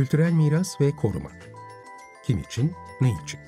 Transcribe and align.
Kültürel 0.00 0.32
miras 0.32 0.80
ve 0.80 0.96
koruma. 0.96 1.30
Kim 2.24 2.38
için, 2.38 2.72
ne 3.00 3.08
için? 3.24 3.40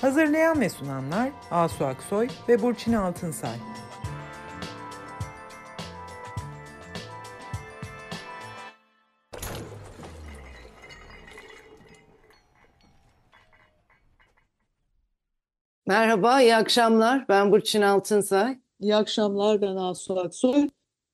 Hazırlayan 0.00 0.60
ve 0.60 0.68
sunanlar 0.68 1.30
Asu 1.50 1.84
Aksoy 1.84 2.28
ve 2.48 2.62
Burçin 2.62 2.92
Altınsay. 2.92 3.56
Merhaba, 15.86 16.40
iyi 16.40 16.56
akşamlar. 16.56 17.28
Ben 17.28 17.52
Burçin 17.52 17.82
Altınsay. 17.82 18.58
İyi 18.80 18.96
akşamlar, 18.96 19.60
ben 19.62 19.76
Asu 19.76 20.20
Aksoy. 20.20 20.68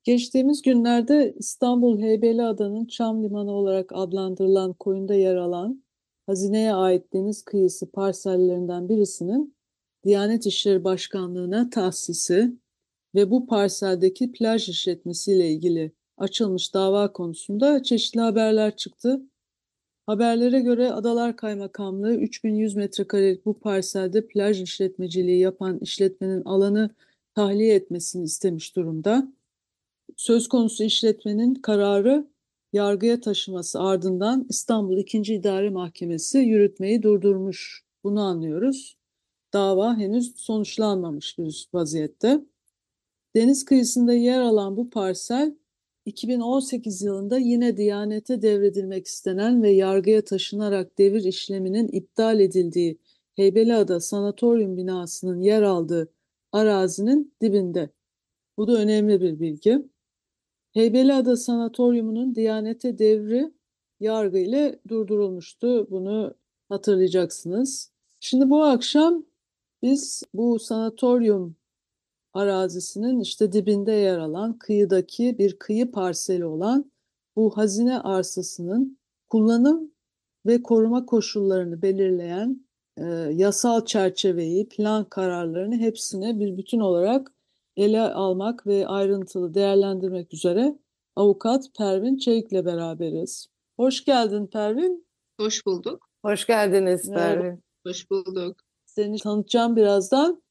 Geçtiğimiz 0.06 0.62
günlerde 0.62 1.34
İstanbul 1.38 2.00
Heybeliada'nın 2.00 2.84
Çam 2.84 3.24
Limanı 3.24 3.50
olarak 3.50 3.90
adlandırılan 3.94 4.72
koyunda 4.72 5.14
yer 5.14 5.36
alan 5.36 5.82
hazineye 6.26 6.74
ait 6.74 7.12
deniz 7.12 7.44
kıyısı 7.44 7.90
parsellerinden 7.90 8.88
birisinin 8.88 9.56
Diyanet 10.04 10.46
İşleri 10.46 10.84
Başkanlığı'na 10.84 11.70
tahsisi 11.70 12.52
ve 13.14 13.30
bu 13.30 13.46
parseldeki 13.46 14.32
plaj 14.32 14.68
işletmesiyle 14.68 15.50
ilgili 15.50 15.92
açılmış 16.18 16.74
dava 16.74 17.12
konusunda 17.12 17.82
çeşitli 17.82 18.20
haberler 18.20 18.76
çıktı. 18.76 19.22
Haberlere 20.06 20.60
göre 20.60 20.92
Adalar 20.92 21.36
Kaymakamlığı 21.36 22.14
3100 22.14 22.76
metrekarelik 22.76 23.46
bu 23.46 23.60
parselde 23.60 24.26
plaj 24.26 24.62
işletmeciliği 24.62 25.40
yapan 25.40 25.78
işletmenin 25.78 26.44
alanı 26.44 26.90
tahliye 27.34 27.74
etmesini 27.74 28.24
istemiş 28.24 28.76
durumda. 28.76 29.35
Söz 30.16 30.48
konusu 30.48 30.84
işletmenin 30.84 31.54
kararı 31.54 32.28
yargıya 32.72 33.20
taşıması 33.20 33.80
ardından 33.80 34.46
İstanbul 34.48 34.98
2. 34.98 35.18
İdare 35.18 35.70
Mahkemesi 35.70 36.38
yürütmeyi 36.38 37.02
durdurmuş. 37.02 37.84
Bunu 38.04 38.20
anlıyoruz. 38.20 38.96
Dava 39.52 39.96
henüz 39.96 40.36
sonuçlanmamış 40.36 41.38
bir 41.38 41.68
vaziyette. 41.72 42.40
Deniz 43.36 43.64
kıyısında 43.64 44.12
yer 44.12 44.40
alan 44.40 44.76
bu 44.76 44.90
parsel 44.90 45.56
2018 46.04 47.02
yılında 47.02 47.38
yine 47.38 47.76
Diyanet'e 47.76 48.42
devredilmek 48.42 49.06
istenen 49.06 49.62
ve 49.62 49.70
yargıya 49.70 50.24
taşınarak 50.24 50.98
devir 50.98 51.24
işleminin 51.24 51.88
iptal 51.88 52.40
edildiği 52.40 52.98
Heybeliada 53.34 54.00
Sanatoryum 54.00 54.76
binasının 54.76 55.40
yer 55.40 55.62
aldığı 55.62 56.12
arazinin 56.52 57.34
dibinde. 57.42 57.90
Bu 58.56 58.68
da 58.68 58.72
önemli 58.72 59.20
bir 59.20 59.40
bilgi. 59.40 59.82
Heybeliada 60.76 61.36
Sanatoryumu'nun 61.36 62.34
Diyanet'e 62.34 62.98
devri 62.98 63.52
yargı 64.00 64.38
ile 64.38 64.78
durdurulmuştu. 64.88 65.90
Bunu 65.90 66.34
hatırlayacaksınız. 66.68 67.92
Şimdi 68.20 68.50
bu 68.50 68.64
akşam 68.64 69.24
biz 69.82 70.22
bu 70.34 70.58
sanatoryum 70.58 71.56
arazisinin 72.34 73.20
işte 73.20 73.52
dibinde 73.52 73.92
yer 73.92 74.18
alan 74.18 74.58
kıyıdaki 74.58 75.38
bir 75.38 75.58
kıyı 75.58 75.90
parseli 75.92 76.44
olan 76.44 76.92
bu 77.36 77.56
hazine 77.56 77.98
arsasının 78.00 78.98
kullanım 79.28 79.90
ve 80.46 80.62
koruma 80.62 81.06
koşullarını 81.06 81.82
belirleyen 81.82 82.66
e, 82.96 83.04
yasal 83.32 83.84
çerçeveyi, 83.84 84.68
plan 84.68 85.04
kararlarını 85.04 85.76
hepsine 85.76 86.40
bir 86.40 86.56
bütün 86.56 86.80
olarak 86.80 87.35
ele 87.76 88.00
almak 88.00 88.66
ve 88.66 88.86
ayrıntılı 88.86 89.54
değerlendirmek 89.54 90.34
üzere 90.34 90.78
avukat 91.16 91.64
Pervin 91.78 92.16
Çelik'le 92.16 92.52
beraberiz. 92.64 93.46
Hoş 93.76 94.04
geldin 94.04 94.46
Pervin. 94.46 95.06
Hoş 95.40 95.66
bulduk. 95.66 96.08
Hoş 96.24 96.46
geldiniz 96.46 97.08
Merhaba. 97.08 97.40
Pervin. 97.40 97.62
Hoş 97.86 98.10
bulduk. 98.10 98.60
Seni 98.86 99.18
tanıtacağım 99.18 99.76
birazdan. 99.76 100.42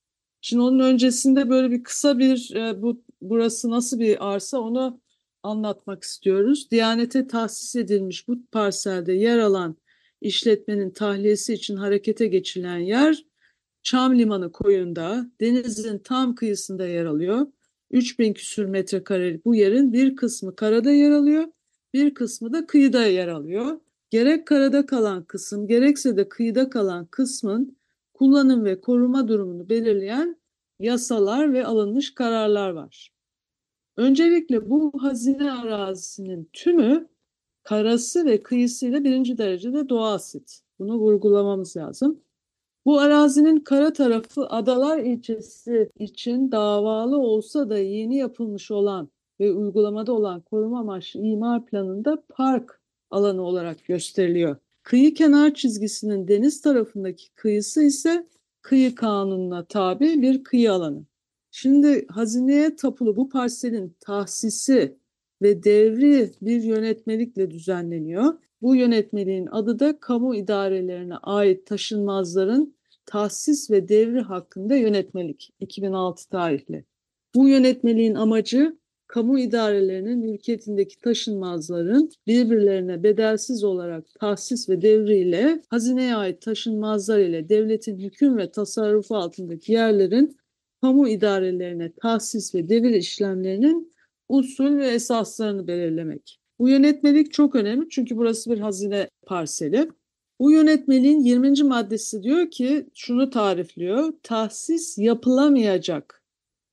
Şimdi 0.42 0.64
onun 0.64 0.80
öncesinde 0.80 1.50
böyle 1.50 1.72
bir 1.72 1.84
kısa 1.84 2.20
bir 2.20 2.56
e, 2.56 2.82
bu 2.82 3.04
burası 3.22 3.70
nasıl 3.70 4.00
bir 4.00 4.34
arsa 4.34 4.60
onu 4.60 5.02
anlatmak 5.44 6.04
istiyoruz. 6.04 6.72
Diyanete 6.72 7.28
tahsis 7.28 7.76
edilmiş 7.76 8.28
bu 8.28 8.38
parselde 8.52 9.14
yer 9.14 9.40
alan 9.40 9.78
işletmenin 10.22 10.92
tahliyesi 10.92 11.54
için 11.54 11.76
harekete 11.76 12.28
geçilen 12.28 12.78
yer 12.78 13.26
Çam 13.86 14.20
Limanı 14.20 14.52
koyunda 14.52 15.28
denizin 15.42 16.00
tam 16.00 16.36
kıyısında 16.36 16.88
yer 16.88 17.06
alıyor. 17.06 17.48
3000 17.92 18.34
küsür 18.34 18.66
metrekarelik 18.66 19.46
bu 19.46 19.56
yerin 19.56 19.94
bir 19.94 20.16
kısmı 20.16 20.56
karada 20.56 20.92
yer 20.92 21.12
alıyor, 21.12 21.44
bir 21.94 22.14
kısmı 22.14 22.54
da 22.54 22.68
kıyıda 22.68 23.06
yer 23.06 23.28
alıyor. 23.28 23.80
Gerek 24.10 24.48
karada 24.48 24.86
kalan 24.86 25.24
kısım 25.24 25.68
gerekse 25.68 26.18
de 26.18 26.30
kıyıda 26.30 26.70
kalan 26.70 27.06
kısmın 27.06 27.78
kullanım 28.14 28.66
ve 28.66 28.82
koruma 28.82 29.28
durumunu 29.28 29.70
belirleyen 29.70 30.42
yasalar 30.80 31.54
ve 31.54 31.66
alınmış 31.66 32.16
kararlar 32.16 32.70
var. 32.70 33.14
Öncelikle 33.98 34.70
bu 34.70 34.92
hazine 35.04 35.52
arazisinin 35.52 36.50
tümü 36.54 37.08
karası 37.64 38.26
ve 38.26 38.44
kıyısıyla 38.44 39.04
birinci 39.04 39.38
derecede 39.38 39.90
doğa 39.90 40.14
asit. 40.14 40.62
Bunu 40.80 40.98
vurgulamamız 40.98 41.78
lazım. 41.78 42.25
Bu 42.86 43.00
arazinin 43.00 43.60
kara 43.60 43.94
tarafı 43.94 44.48
Adalar 44.48 45.00
ilçesi 45.00 45.90
için 46.00 46.52
davalı 46.52 47.18
olsa 47.18 47.70
da 47.70 47.80
yeni 47.80 48.18
yapılmış 48.18 48.72
olan 48.72 49.10
ve 49.40 49.52
uygulamada 49.52 50.14
olan 50.14 50.42
koruma 50.42 50.80
amaçlı 50.80 51.20
imar 51.20 51.66
planında 51.66 52.24
park 52.30 52.82
alanı 53.12 53.42
olarak 53.42 53.86
gösteriliyor. 53.86 54.56
Kıyı 54.84 55.14
kenar 55.14 55.54
çizgisinin 55.54 56.28
deniz 56.28 56.62
tarafındaki 56.62 57.34
kıyısı 57.36 57.84
ise 57.84 58.28
kıyı 58.62 58.96
kanununa 58.96 59.66
tabi 59.66 60.22
bir 60.22 60.44
kıyı 60.44 60.74
alanı. 60.74 61.06
Şimdi 61.52 62.08
hazineye 62.08 62.76
tapulu 62.76 63.16
bu 63.16 63.30
parselin 63.30 63.96
tahsisi 64.00 64.98
ve 65.42 65.64
devri 65.64 66.32
bir 66.42 66.64
yönetmelikle 66.64 67.52
düzenleniyor. 67.52 68.34
Bu 68.62 68.76
yönetmeliğin 68.76 69.48
adı 69.48 69.80
da 69.80 70.00
kamu 70.00 70.36
idarelerine 70.36 71.18
ait 71.18 71.66
taşınmazların 71.66 72.75
tahsis 73.06 73.72
ve 73.72 73.88
devri 73.88 74.20
hakkında 74.20 74.76
yönetmelik 74.76 75.50
2006 75.60 76.30
tarihli. 76.30 76.86
Bu 77.36 77.50
yönetmeliğin 77.50 78.16
amacı 78.16 78.78
kamu 79.08 79.40
idarelerinin 79.40 80.18
mülkiyetindeki 80.18 80.98
taşınmazların 80.98 82.12
birbirlerine 82.28 83.04
bedelsiz 83.04 83.64
olarak 83.64 84.06
tahsis 84.20 84.70
ve 84.70 84.82
devriyle 84.82 85.62
hazineye 85.70 86.16
ait 86.16 86.42
taşınmazlar 86.42 87.20
ile 87.20 87.50
devletin 87.50 88.00
hüküm 88.00 88.38
ve 88.38 88.52
tasarrufu 88.52 89.16
altındaki 89.16 89.72
yerlerin 89.72 90.38
kamu 90.82 91.08
idarelerine 91.10 91.92
tahsis 92.02 92.56
ve 92.56 92.70
devir 92.70 92.90
işlemlerinin 92.90 93.94
usul 94.30 94.78
ve 94.78 94.88
esaslarını 94.88 95.68
belirlemek. 95.68 96.40
Bu 96.60 96.70
yönetmelik 96.70 97.34
çok 97.34 97.56
önemli 97.56 97.90
çünkü 97.90 98.18
burası 98.18 98.52
bir 98.52 98.60
hazine 98.60 99.10
parseli. 99.26 99.90
Bu 100.40 100.52
yönetmeliğin 100.52 101.20
20. 101.20 101.64
maddesi 101.64 102.24
diyor 102.24 102.52
ki 102.52 102.90
şunu 102.94 103.30
tarifliyor. 103.30 104.14
Tahsis 104.24 104.98
yapılamayacak 104.98 106.24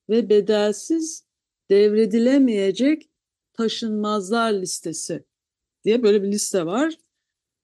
ve 0.08 0.28
bedelsiz 0.28 1.24
devredilemeyecek 1.70 3.10
taşınmazlar 3.52 4.52
listesi 4.52 5.24
diye 5.84 6.02
böyle 6.02 6.22
bir 6.22 6.32
liste 6.32 6.66
var. 6.66 6.94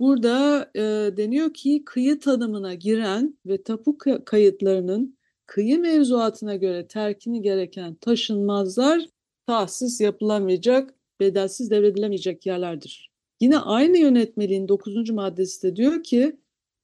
Burada 0.00 0.70
e, 0.74 0.80
deniyor 1.16 1.54
ki 1.54 1.82
kıyı 1.86 2.20
tanımına 2.20 2.74
giren 2.74 3.38
ve 3.46 3.62
tapu 3.62 3.98
kayıtlarının 4.24 5.18
kıyı 5.46 5.78
mevzuatına 5.78 6.56
göre 6.56 6.86
terkini 6.86 7.42
gereken 7.42 7.94
taşınmazlar 7.94 9.06
tahsis 9.46 10.00
yapılamayacak, 10.00 10.94
bedelsiz 11.20 11.70
devredilemeyecek 11.70 12.46
yerlerdir. 12.46 13.17
Yine 13.40 13.58
aynı 13.58 13.98
yönetmeliğin 13.98 14.68
9. 14.68 15.10
maddesi 15.10 15.62
de 15.62 15.76
diyor 15.76 16.02
ki 16.02 16.36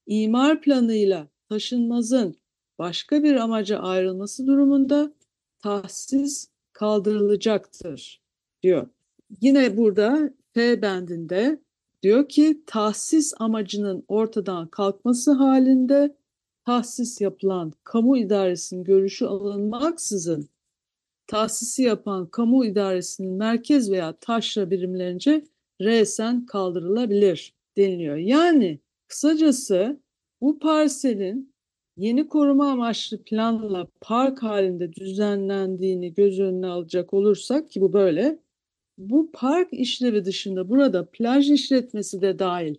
imar 0.07 0.61
planıyla 0.61 1.29
taşınmazın 1.49 2.37
başka 2.79 3.23
bir 3.23 3.37
amaca 3.37 3.79
ayrılması 3.79 4.47
durumunda 4.47 5.13
tahsis 5.63 6.49
kaldırılacaktır 6.73 8.23
diyor. 8.63 8.89
Yine 9.41 9.77
burada 9.77 10.31
F 10.55 10.83
bendinde 10.83 11.61
diyor 12.03 12.29
ki 12.29 12.63
tahsis 12.67 13.35
amacının 13.39 14.05
ortadan 14.09 14.69
kalkması 14.69 15.33
halinde 15.33 16.17
tahsis 16.65 17.21
yapılan 17.21 17.73
kamu 17.85 18.17
idaresinin 18.17 18.85
görüşü 18.85 19.25
alınmaksızın 19.27 20.49
tahsisi 21.27 21.83
yapan 21.83 22.27
kamu 22.27 22.65
idaresinin 22.65 23.33
merkez 23.33 23.91
veya 23.91 24.13
taşra 24.13 24.71
birimlerince 24.71 25.45
resen 25.81 26.47
kaldırılabilir 26.47 27.55
deniliyor. 27.77 28.17
Yani 28.17 28.81
kısacası 29.09 30.01
bu 30.41 30.59
parselin 30.59 31.55
yeni 31.97 32.29
koruma 32.29 32.71
amaçlı 32.71 33.23
planla 33.23 33.89
park 34.01 34.43
halinde 34.43 34.93
düzenlendiğini 34.93 36.15
göz 36.15 36.41
önüne 36.41 36.67
alacak 36.67 37.15
olursak 37.15 37.71
ki 37.71 37.81
bu 37.81 37.93
böyle 37.93 38.39
bu 38.99 39.31
park 39.33 39.69
işlevi 39.73 40.25
dışında 40.25 40.69
burada 40.69 41.11
plaj 41.11 41.51
işletmesi 41.51 42.23
de 42.23 42.39
dahil 42.39 42.75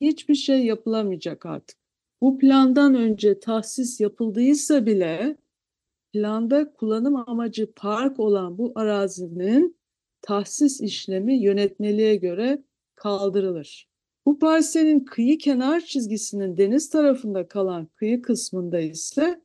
hiçbir 0.00 0.34
şey 0.34 0.64
yapılamayacak 0.64 1.46
artık. 1.46 1.78
Bu 2.20 2.38
plandan 2.38 2.94
önce 2.94 3.40
tahsis 3.40 4.00
yapıldıysa 4.00 4.86
bile 4.86 5.36
planda 6.12 6.72
kullanım 6.72 7.16
amacı 7.16 7.72
park 7.72 8.20
olan 8.20 8.58
bu 8.58 8.72
arazinin 8.74 9.76
tahsis 10.26 10.80
işlemi 10.80 11.34
yönetmeliğe 11.42 12.16
göre 12.16 12.62
kaldırılır. 12.94 13.88
Bu 14.26 14.38
parselin 14.38 15.00
kıyı 15.00 15.38
kenar 15.38 15.80
çizgisinin 15.80 16.56
deniz 16.56 16.90
tarafında 16.90 17.48
kalan 17.48 17.86
kıyı 17.86 18.22
kısmında 18.22 18.80
ise 18.80 19.40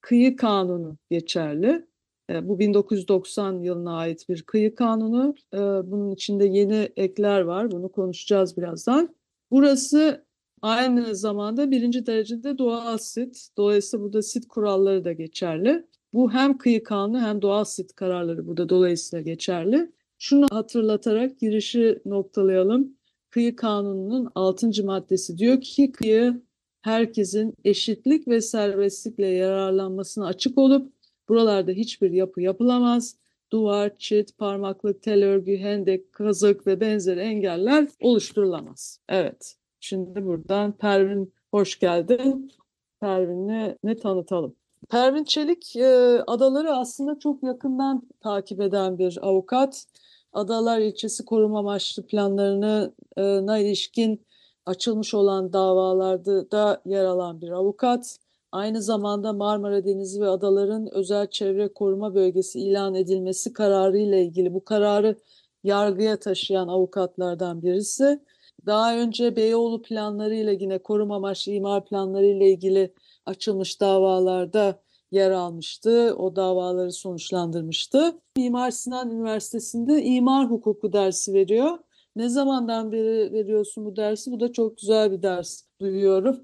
kıyı 0.00 0.36
kanunu 0.36 0.96
geçerli. 1.10 1.86
E, 2.30 2.48
Bu 2.48 2.58
1990 2.58 3.62
yılına 3.62 3.96
ait 3.96 4.28
bir 4.28 4.42
kıyı 4.42 4.74
kanunu. 4.74 5.34
E, 5.54 5.58
Bunun 5.58 6.10
içinde 6.10 6.46
yeni 6.46 6.88
ekler 6.96 7.40
var. 7.40 7.70
Bunu 7.70 7.92
konuşacağız 7.92 8.56
birazdan. 8.56 9.14
Burası 9.50 10.24
aynı 10.62 11.16
zamanda 11.16 11.70
birinci 11.70 12.06
derecede 12.06 12.58
doğal 12.58 12.98
sit. 12.98 13.48
Dolayısıyla 13.56 14.04
burada 14.04 14.22
sit 14.22 14.48
kuralları 14.48 15.04
da 15.04 15.12
geçerli. 15.12 15.86
Bu 16.12 16.32
hem 16.32 16.58
kıyı 16.58 16.82
kanunu 16.82 17.20
hem 17.20 17.42
doğal 17.42 17.64
sit 17.64 17.94
kararları 17.94 18.46
burada 18.46 18.68
dolayısıyla 18.68 19.22
geçerli. 19.22 19.92
Şunu 20.22 20.46
hatırlatarak 20.50 21.40
girişi 21.40 22.02
noktalayalım. 22.04 22.96
Kıyı 23.30 23.56
kanununun 23.56 24.30
6. 24.34 24.84
maddesi 24.84 25.38
diyor 25.38 25.60
ki 25.60 25.92
kıyı 25.92 26.42
herkesin 26.82 27.54
eşitlik 27.64 28.28
ve 28.28 28.40
serbestlikle 28.40 29.26
yararlanmasına 29.26 30.26
açık 30.26 30.58
olup 30.58 30.92
buralarda 31.28 31.72
hiçbir 31.72 32.10
yapı 32.10 32.40
yapılamaz. 32.40 33.16
Duvar, 33.52 33.98
çit, 33.98 34.38
parmaklık, 34.38 35.02
tel 35.02 35.24
örgü, 35.24 35.56
hendek, 35.56 36.12
kazık 36.12 36.66
ve 36.66 36.80
benzeri 36.80 37.20
engeller 37.20 37.88
oluşturulamaz. 38.00 39.00
Evet. 39.08 39.56
Şimdi 39.80 40.24
buradan 40.24 40.72
Pervin 40.72 41.32
hoş 41.50 41.78
geldin. 41.78 42.52
Pervin'i 43.00 43.76
ne 43.84 43.96
tanıtalım? 43.96 44.56
Pervin 44.90 45.24
Çelik 45.24 45.76
e, 45.76 46.22
adaları 46.26 46.72
aslında 46.72 47.18
çok 47.18 47.42
yakından 47.42 48.02
takip 48.20 48.60
eden 48.60 48.98
bir 48.98 49.18
avukat. 49.22 49.86
Adalar 50.32 50.78
ilçesi 50.78 51.24
koruma 51.24 51.58
amaçlı 51.58 52.06
planlarına 52.06 53.58
ilişkin 53.58 54.26
açılmış 54.66 55.14
olan 55.14 55.52
davalarda 55.52 56.50
da 56.50 56.82
yer 56.86 57.04
alan 57.04 57.40
bir 57.40 57.50
avukat. 57.50 58.18
Aynı 58.52 58.82
zamanda 58.82 59.32
Marmara 59.32 59.84
Denizi 59.84 60.20
ve 60.20 60.28
adaların 60.28 60.94
özel 60.94 61.26
çevre 61.30 61.72
koruma 61.72 62.14
bölgesi 62.14 62.60
ilan 62.60 62.94
edilmesi 62.94 63.52
kararı 63.52 63.98
ile 63.98 64.22
ilgili 64.24 64.54
bu 64.54 64.64
kararı 64.64 65.16
yargıya 65.64 66.20
taşıyan 66.20 66.68
avukatlardan 66.68 67.62
birisi. 67.62 68.20
Daha 68.66 68.96
önce 68.98 69.36
Beyoğlu 69.36 69.82
planları 69.82 70.34
ile 70.34 70.56
yine 70.60 70.78
koruma 70.78 71.16
amaçlı 71.16 71.52
imar 71.52 71.84
planları 71.84 72.26
ile 72.26 72.50
ilgili 72.50 72.94
açılmış 73.26 73.80
davalarda 73.80 74.81
yer 75.12 75.30
almıştı. 75.30 76.14
O 76.18 76.36
davaları 76.36 76.92
sonuçlandırmıştı. 76.92 78.18
Mimar 78.36 78.70
Sinan 78.70 79.10
Üniversitesi'nde 79.10 80.02
imar 80.02 80.50
hukuku 80.50 80.92
dersi 80.92 81.34
veriyor. 81.34 81.78
Ne 82.16 82.28
zamandan 82.28 82.92
beri 82.92 83.32
veriyorsun 83.32 83.84
bu 83.84 83.96
dersi? 83.96 84.30
Bu 84.32 84.40
da 84.40 84.52
çok 84.52 84.78
güzel 84.78 85.12
bir 85.12 85.22
ders 85.22 85.62
duyuyorum. 85.80 86.40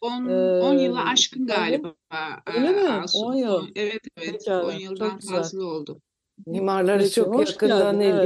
10 0.00 0.28
Ee, 0.28 0.60
10 0.62 0.74
yılı 0.74 1.00
aşkın 1.00 1.42
öyle 1.42 1.54
galiba. 1.54 1.94
Öyle 2.46 2.66
Ee, 2.66 2.72
mi? 2.72 2.88
Asu. 2.90 3.18
10 3.18 3.34
yıl. 3.34 3.66
Evet 3.76 4.00
evet 4.16 4.32
Pekala, 4.44 4.66
10 4.66 4.70
çok 4.72 4.80
yıldan 4.80 5.18
fazla 5.18 5.64
oldu. 5.64 6.00
Mimarları 6.46 6.98
Peki, 6.98 7.12
çok 7.14 7.38
yakından 7.48 7.98
geldin, 7.98 8.12
evet. 8.14 8.24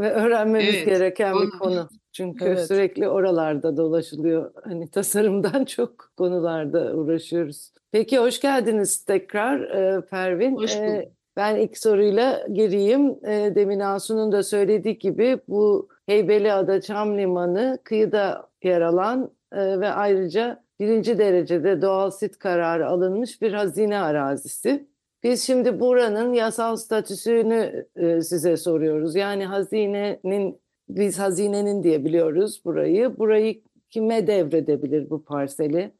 Ve 0.00 0.10
öğrenmemiz 0.12 0.74
Evet, 0.74 0.86
gereken 0.86 1.34
bir 1.34 1.40
onu- 1.40 1.58
konu. 1.58 1.88
Çünkü 2.12 2.44
Evet. 2.44 2.66
sürekli 2.66 3.08
oralarda 3.08 3.76
dolaşılıyor. 3.76 4.50
Hani 4.64 4.90
tasarımdan 4.90 5.64
çok 5.76 6.10
konularda 6.16 6.94
uğraşıyoruz. 6.96 7.72
Peki 7.92 8.18
hoş 8.18 8.40
geldiniz 8.40 9.04
tekrar 9.04 9.60
e, 9.60 10.00
Pervin. 10.06 10.56
Hoş 10.56 10.76
E, 10.76 10.80
bulduk. 10.86 11.12
ben 11.36 11.56
ilk 11.56 11.78
soruyla 11.78 12.46
gireyim. 12.52 13.10
E, 13.26 13.52
demin 13.54 13.80
Asu'nun 13.80 14.32
da 14.32 14.42
söylediği 14.42 14.98
gibi 14.98 15.38
bu 15.48 15.88
Heybeliada 16.06 16.80
Çam 16.80 17.18
Limanı 17.18 17.78
kıyıda 17.84 18.48
yer 18.62 18.80
alan 18.80 19.30
e, 19.52 19.80
ve 19.80 19.88
ayrıca 19.88 20.62
birinci 20.80 21.18
derecede 21.18 21.82
doğal 21.82 22.10
sit 22.10 22.38
kararı 22.38 22.86
alınmış 22.88 23.42
bir 23.42 23.52
hazine 23.52 23.98
arazisi. 23.98 24.89
Biz 25.22 25.42
şimdi 25.42 25.80
buranın 25.80 26.32
yasal 26.32 26.76
statüsünü 26.76 27.86
e, 27.96 28.20
size 28.20 28.56
soruyoruz. 28.56 29.14
Yani 29.14 29.46
hazinenin, 29.46 30.60
biz 30.88 31.18
hazinenin 31.18 31.82
diye 31.82 32.04
biliyoruz 32.04 32.62
burayı. 32.64 33.18
Burayı 33.18 33.62
kime 33.90 34.26
devredebilir 34.26 35.10
bu 35.10 35.24
parseli? 35.24 35.94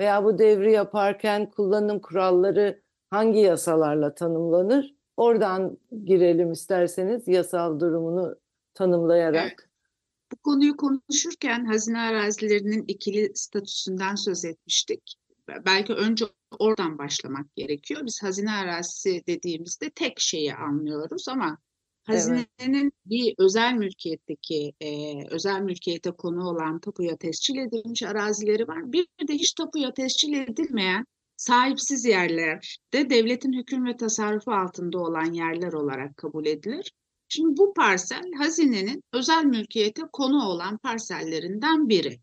Veya 0.00 0.24
bu 0.24 0.38
devri 0.38 0.72
yaparken 0.72 1.50
kullanım 1.50 2.00
kuralları 2.00 2.82
hangi 3.10 3.38
yasalarla 3.38 4.14
tanımlanır? 4.14 4.94
Oradan 5.16 5.78
girelim 6.04 6.52
isterseniz 6.52 7.28
yasal 7.28 7.80
durumunu 7.80 8.36
tanımlayarak. 8.74 9.70
Bu 10.32 10.36
konuyu 10.36 10.76
konuşurken 10.76 11.64
hazine 11.64 12.00
arazilerinin 12.00 12.84
ikili 12.88 13.32
statüsünden 13.34 14.14
söz 14.14 14.44
etmiştik. 14.44 15.14
Belki 15.66 15.92
önce 15.92 16.24
oradan 16.58 16.98
başlamak 16.98 17.56
gerekiyor. 17.56 18.00
Biz 18.06 18.22
hazine 18.22 18.52
arazisi 18.52 19.22
dediğimizde 19.26 19.90
tek 19.90 20.20
şeyi 20.20 20.54
anlıyoruz 20.54 21.28
ama 21.28 21.58
Evet. 22.08 22.18
hazinenin 22.20 22.92
bir 23.06 23.34
özel 23.38 23.72
mülkiyetteki, 23.74 24.72
e, 24.80 24.88
özel 25.30 25.60
mülkiyete 25.60 26.10
konu 26.10 26.48
olan 26.48 26.80
tapuya 26.80 27.16
tescil 27.16 27.56
edilmiş 27.56 28.02
arazileri 28.02 28.68
var. 28.68 28.92
Bir 28.92 29.06
de 29.28 29.34
hiç 29.34 29.52
tapuya 29.52 29.94
tescil 29.94 30.32
edilmeyen 30.32 31.06
sahipsiz 31.36 32.04
yerler 32.04 32.78
de 32.92 33.10
devletin 33.10 33.52
hüküm 33.52 33.86
ve 33.86 33.96
tasarrufu 33.96 34.52
altında 34.52 34.98
olan 34.98 35.32
yerler 35.32 35.72
olarak 35.72 36.16
kabul 36.16 36.46
edilir. 36.46 36.92
Şimdi 37.28 37.56
bu 37.56 37.74
parsel 37.74 38.32
hazinenin 38.38 39.02
özel 39.12 39.44
mülkiyete 39.44 40.02
konu 40.12 40.44
olan 40.44 40.78
parsellerinden 40.78 41.88
biri. 41.88 42.20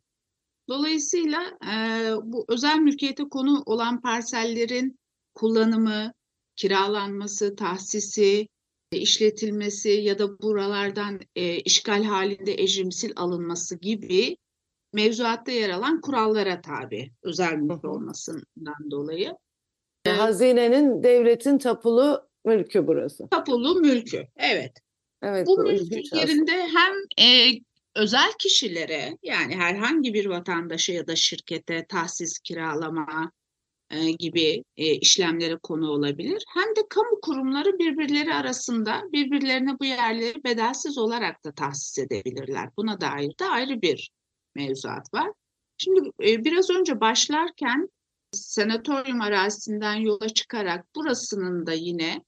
Dolayısıyla 0.73 1.39
eee, 1.63 2.13
bu 2.23 2.45
özel 2.47 2.77
mülkiyete 2.77 3.23
konu 3.29 3.63
olan 3.65 4.01
parsellerin 4.01 4.99
kullanımı, 5.33 6.13
kiralanması, 6.55 7.55
tahsisi, 7.55 8.47
e, 8.91 8.97
işletilmesi 8.97 9.89
ya 9.89 10.19
da 10.19 10.39
buralardan 10.39 11.19
e, 11.35 11.57
işgal 11.57 12.03
halinde 12.03 12.53
ecrimsil 12.53 13.11
alınması 13.15 13.79
gibi 13.79 14.37
mevzuatta 14.93 15.51
yer 15.51 15.69
alan 15.69 16.01
kurallara 16.01 16.61
tabi 16.61 17.11
özel 17.23 17.53
mülk 17.53 17.85
olmasından 17.85 18.91
dolayı. 18.91 19.33
E, 20.05 20.09
Hazinenin 20.09 21.03
devletin 21.03 21.57
tapulu 21.57 22.27
mülkü 22.45 22.87
burası. 22.87 23.27
Tapulu 23.31 23.75
mülkü, 23.75 24.27
evet. 24.37 24.73
Evet, 25.21 25.47
Bu 25.47 25.57
mülkün 25.57 26.17
yerinde 26.17 26.51
hem 26.51 27.25
e, 27.25 27.51
özel 27.95 28.31
kişilere 28.39 29.17
yani 29.23 29.55
herhangi 29.55 30.13
bir 30.13 30.25
vatandaşa 30.25 30.93
ya 30.93 31.07
da 31.07 31.15
şirkete 31.15 31.85
tahsis 31.89 32.39
kiralama 32.39 33.31
e, 33.89 34.11
gibi 34.11 34.63
e, 34.77 34.95
işlemlere 34.95 35.57
konu 35.63 35.89
olabilir. 35.89 36.43
Hem 36.53 36.75
de 36.75 36.81
kamu 36.89 37.21
kurumları 37.21 37.79
birbirleri 37.79 38.33
arasında 38.33 39.01
birbirlerine 39.11 39.79
bu 39.79 39.85
yerleri 39.85 40.43
bedelsiz 40.43 40.97
olarak 40.97 41.45
da 41.45 41.51
tahsis 41.51 41.99
edebilirler. 41.99 42.69
Buna 42.77 43.01
dair 43.01 43.31
de 43.39 43.45
ayrı 43.45 43.81
bir 43.81 44.11
mevzuat 44.55 45.13
var. 45.13 45.31
Şimdi 45.77 46.11
e, 46.23 46.45
biraz 46.45 46.69
önce 46.69 47.01
başlarken 47.01 47.89
senatoryum 48.31 49.21
arazisinden 49.21 49.95
yola 49.95 50.29
çıkarak 50.29 50.95
burasının 50.95 51.65
da 51.65 51.73
yine 51.73 52.23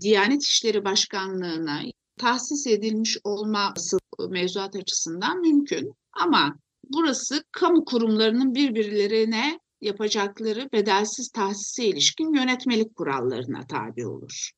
Diyanet 0.00 0.42
İşleri 0.42 0.84
Başkanlığı'na 0.84 1.82
tahsis 2.20 2.66
edilmiş 2.66 3.18
olması 3.24 3.98
mevzuat 4.28 4.76
açısından 4.76 5.40
mümkün. 5.40 5.94
Ama 6.12 6.56
burası 6.88 7.44
kamu 7.52 7.84
kurumlarının 7.84 8.54
birbirlerine 8.54 9.60
yapacakları 9.80 10.72
bedelsiz 10.72 11.28
tahsise 11.28 11.84
ilişkin 11.84 12.34
yönetmelik 12.34 12.96
kurallarına 12.96 13.66
tabi 13.66 14.06
olur. 14.06 14.50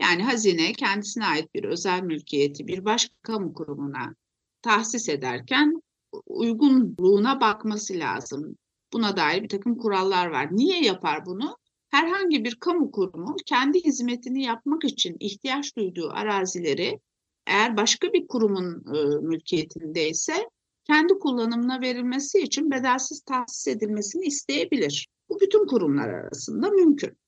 Yani 0.00 0.22
hazine 0.22 0.72
kendisine 0.72 1.26
ait 1.26 1.54
bir 1.54 1.64
özel 1.64 2.02
mülkiyeti 2.02 2.66
bir 2.66 2.84
başka 2.84 3.14
kamu 3.22 3.52
kurumuna 3.52 4.14
tahsis 4.62 5.08
ederken 5.08 5.82
uygunluğuna 6.26 7.40
bakması 7.40 7.94
lazım. 7.94 8.56
Buna 8.92 9.16
dair 9.16 9.42
bir 9.42 9.48
takım 9.48 9.78
kurallar 9.78 10.26
var. 10.26 10.48
Niye 10.50 10.84
yapar 10.84 11.26
bunu? 11.26 11.56
Herhangi 11.90 12.44
bir 12.44 12.54
kamu 12.54 12.90
kurumu 12.90 13.36
kendi 13.46 13.84
hizmetini 13.84 14.42
yapmak 14.42 14.84
için 14.84 15.16
ihtiyaç 15.20 15.76
duyduğu 15.76 16.10
arazileri 16.10 17.00
eğer 17.46 17.76
başka 17.76 18.12
bir 18.12 18.26
kurumun 18.26 18.84
e, 18.94 19.26
mülkiyetindeyse 19.26 20.48
kendi 20.84 21.14
kullanımına 21.14 21.80
verilmesi 21.80 22.38
için 22.38 22.70
bedelsiz 22.70 23.20
tahsis 23.20 23.68
edilmesini 23.68 24.24
isteyebilir. 24.24 25.08
Bu 25.28 25.40
bütün 25.40 25.66
kurumlar 25.66 26.08
arasında 26.08 26.70
mümkün. 26.70 27.18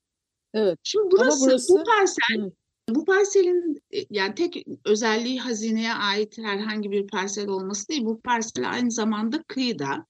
Evet. 0.54 0.78
Şimdi 0.82 1.08
burası, 1.10 1.46
burası- 1.46 1.72
bu 1.72 1.84
parsel 1.84 2.46
Hı. 2.46 2.52
Bu 2.88 3.04
parselin 3.04 3.82
e, 3.90 3.98
yani 4.10 4.34
tek 4.34 4.64
özelliği 4.84 5.40
hazineye 5.40 5.92
ait 5.92 6.38
herhangi 6.38 6.90
bir 6.90 7.06
parsel 7.06 7.48
olması 7.48 7.88
değil. 7.88 8.04
Bu 8.04 8.20
parsel 8.20 8.70
aynı 8.70 8.90
zamanda 8.90 9.42
kıyıda. 9.42 10.06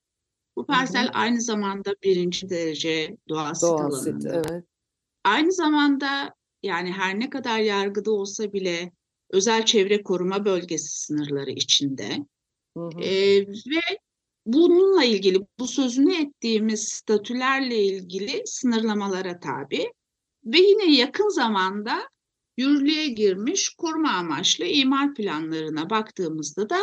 Bu 0.56 0.66
parsel 0.66 1.10
aynı 1.12 1.40
zamanda 1.40 1.94
birinci 2.02 2.50
derece 2.50 3.16
doğa 3.28 3.54
sit 3.54 3.62
Doğal 3.62 3.90
sit, 3.90 4.08
alanında. 4.08 4.42
evet. 4.48 4.64
Aynı 5.24 5.52
zamanda 5.52 6.34
yani 6.62 6.92
her 6.92 7.20
ne 7.20 7.30
kadar 7.30 7.58
yargıda 7.58 8.12
olsa 8.12 8.52
bile 8.52 8.92
özel 9.30 9.64
çevre 9.64 10.02
koruma 10.02 10.44
bölgesi 10.44 11.00
sınırları 11.00 11.50
içinde. 11.50 12.26
Hı 12.76 12.80
hı. 12.80 13.00
Ee, 13.00 13.46
ve 13.46 13.98
bununla 14.46 15.04
ilgili 15.04 15.46
bu 15.58 15.66
sözünü 15.66 16.14
ettiğimiz 16.14 16.88
statülerle 16.88 17.84
ilgili 17.84 18.42
sınırlamalara 18.44 19.40
tabi 19.40 19.92
ve 20.44 20.58
yine 20.58 20.96
yakın 20.96 21.28
zamanda 21.28 22.08
yürürlüğe 22.56 23.06
girmiş 23.06 23.68
koruma 23.68 24.10
amaçlı 24.10 24.64
imar 24.64 25.14
planlarına 25.14 25.90
baktığımızda 25.90 26.70
da 26.70 26.78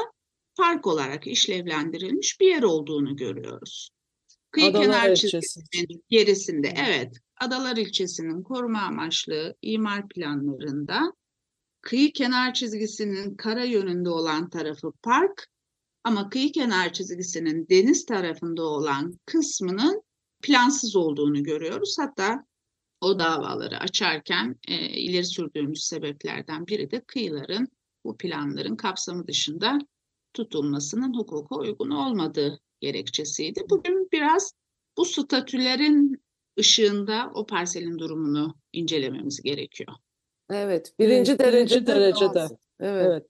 park 0.60 0.88
olarak 0.88 1.28
işlevlendirilmiş 1.28 2.40
bir 2.42 2.48
yer 2.48 2.64
olduğunu 2.64 3.16
görüyoruz. 3.16 3.90
Kıyı 4.52 4.68
Adalar 4.68 4.86
kenar 4.86 5.16
çizgisinin 5.16 6.04
gerisinde 6.10 6.74
evet 6.78 7.18
Adalar 7.42 7.78
ilçesinin 7.78 8.44
koruma 8.44 8.82
amaçlı 8.82 9.56
imar 9.62 10.08
planlarında 10.08 11.14
kıyı 11.82 12.14
kenar 12.14 12.54
çizgisinin 12.54 13.36
kara 13.36 13.64
yönünde 13.64 14.10
olan 14.10 14.50
tarafı 14.50 14.92
park 15.04 15.48
ama 16.04 16.30
kıyı 16.30 16.52
kenar 16.52 16.94
çizgisinin 16.94 17.68
deniz 17.70 18.06
tarafında 18.06 18.64
olan 18.64 19.20
kısmının 19.26 20.02
plansız 20.42 20.96
olduğunu 20.96 21.44
görüyoruz. 21.44 21.96
Hatta 22.00 22.46
o 23.02 23.20
davaları 23.20 23.78
açarken 23.80 24.56
e, 24.68 24.90
ileri 24.90 25.26
sürdüğümüz 25.26 25.84
sebeplerden 25.84 26.68
biri 26.68 26.92
de 26.92 27.02
kıyıların 27.08 27.68
bu 28.06 28.18
planların 28.18 28.76
kapsamı 28.76 29.28
dışında 29.28 29.80
tutulmasının 30.34 31.18
hukuka 31.18 31.56
uygun 31.56 31.90
olmadığı 31.90 32.60
gerekçesiydi. 32.82 33.62
Bugün 33.70 34.10
biraz 34.12 34.54
bu 34.98 35.06
statülerin 35.06 36.22
ışığında 36.60 37.32
o 37.34 37.46
parselin 37.46 38.00
durumunu 38.00 38.56
incelememiz 38.74 39.42
gerekiyor. 39.42 39.94
Evet, 40.50 40.94
birinci 41.00 41.32
Evet, 41.32 41.40
derecede. 41.40 41.82
birinci 41.82 41.88
derecede. 41.88 42.48
sit. 42.48 42.58
Evet. 42.80 43.06
Evet. 43.08 43.26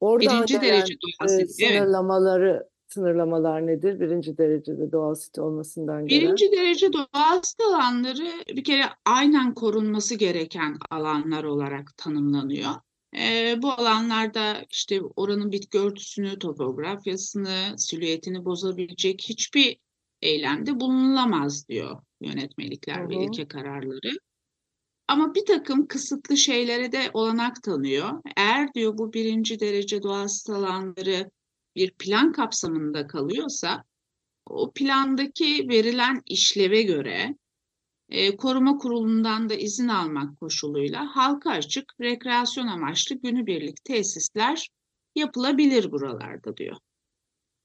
Oradan 0.00 0.36
Birinci 0.36 0.60
derece 0.60 0.94
doğal 1.02 1.28
e, 1.28 1.46
sit, 1.46 1.60
evet. 1.62 1.78
sınırlamaları, 1.78 2.68
sınırlamalar 2.86 3.66
nedir? 3.66 4.00
Birinci 4.00 4.38
derecede 4.38 4.92
doğal 4.92 5.14
sit 5.14 5.38
olmasından 5.38 6.06
gelen. 6.06 6.22
Birinci 6.22 6.52
derece 6.52 6.92
doğal 6.92 7.42
sit 7.42 7.60
alanları 7.60 8.28
bir 8.48 8.64
kere 8.64 8.82
aynen 9.06 9.54
korunması 9.54 10.14
gereken 10.14 10.76
alanlar 10.90 11.44
olarak 11.44 11.96
tanımlanıyor. 11.96 12.70
Ee, 13.18 13.54
bu 13.62 13.72
alanlarda 13.72 14.64
işte 14.70 15.00
oranın 15.16 15.52
bitki 15.52 15.78
örtüsünü, 15.78 16.38
topografyasını, 16.38 17.74
silüetini 17.76 18.44
bozabilecek 18.44 19.24
hiçbir 19.28 19.76
eylemde 20.22 20.80
bulunulamaz 20.80 21.68
diyor 21.68 22.02
yönetmelikler 22.20 23.10
ve 23.10 23.14
Hı 23.14 23.18
hı. 23.18 23.22
ilke 23.22 23.48
kararları. 23.48 24.18
Ama 25.08 25.34
bir 25.34 25.46
takım 25.46 25.86
kısıtlı 25.86 26.36
şeylere 26.36 26.92
de 26.92 27.10
olanak 27.12 27.62
tanıyor. 27.62 28.22
Eğer 28.36 28.74
diyor 28.74 28.98
bu 28.98 29.12
birinci 29.12 29.60
derece 29.60 30.02
doğal 30.02 30.28
sit 30.28 30.50
alanları 30.50 31.30
bir 31.76 31.90
plan 31.90 32.32
kapsamında 32.32 33.06
kalıyorsa 33.06 33.84
o 34.46 34.72
plandaki 34.72 35.68
verilen 35.68 36.22
işleve 36.26 36.82
göre 36.82 37.36
e, 38.08 38.36
koruma 38.36 38.78
kurulundan 38.78 39.48
da 39.48 39.54
izin 39.54 39.88
almak 39.88 40.40
koşuluyla 40.40 41.16
halka 41.16 41.50
açık 41.50 41.94
rekreasyon 42.00 42.66
amaçlı 42.66 43.16
günübirlik 43.16 43.84
tesisler 43.84 44.68
yapılabilir 45.14 45.92
buralarda 45.92 46.56
diyor. 46.56 46.76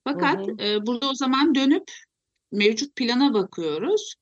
Fakat 0.04 0.48
Hı 0.48 0.64
e, 0.64 0.86
burada 0.86 1.10
o 1.10 1.14
zaman 1.14 1.56
dönüp 1.56 1.92
mevcut 2.52 2.96
plana 2.96 3.34
bakıyoruz. 3.34 4.16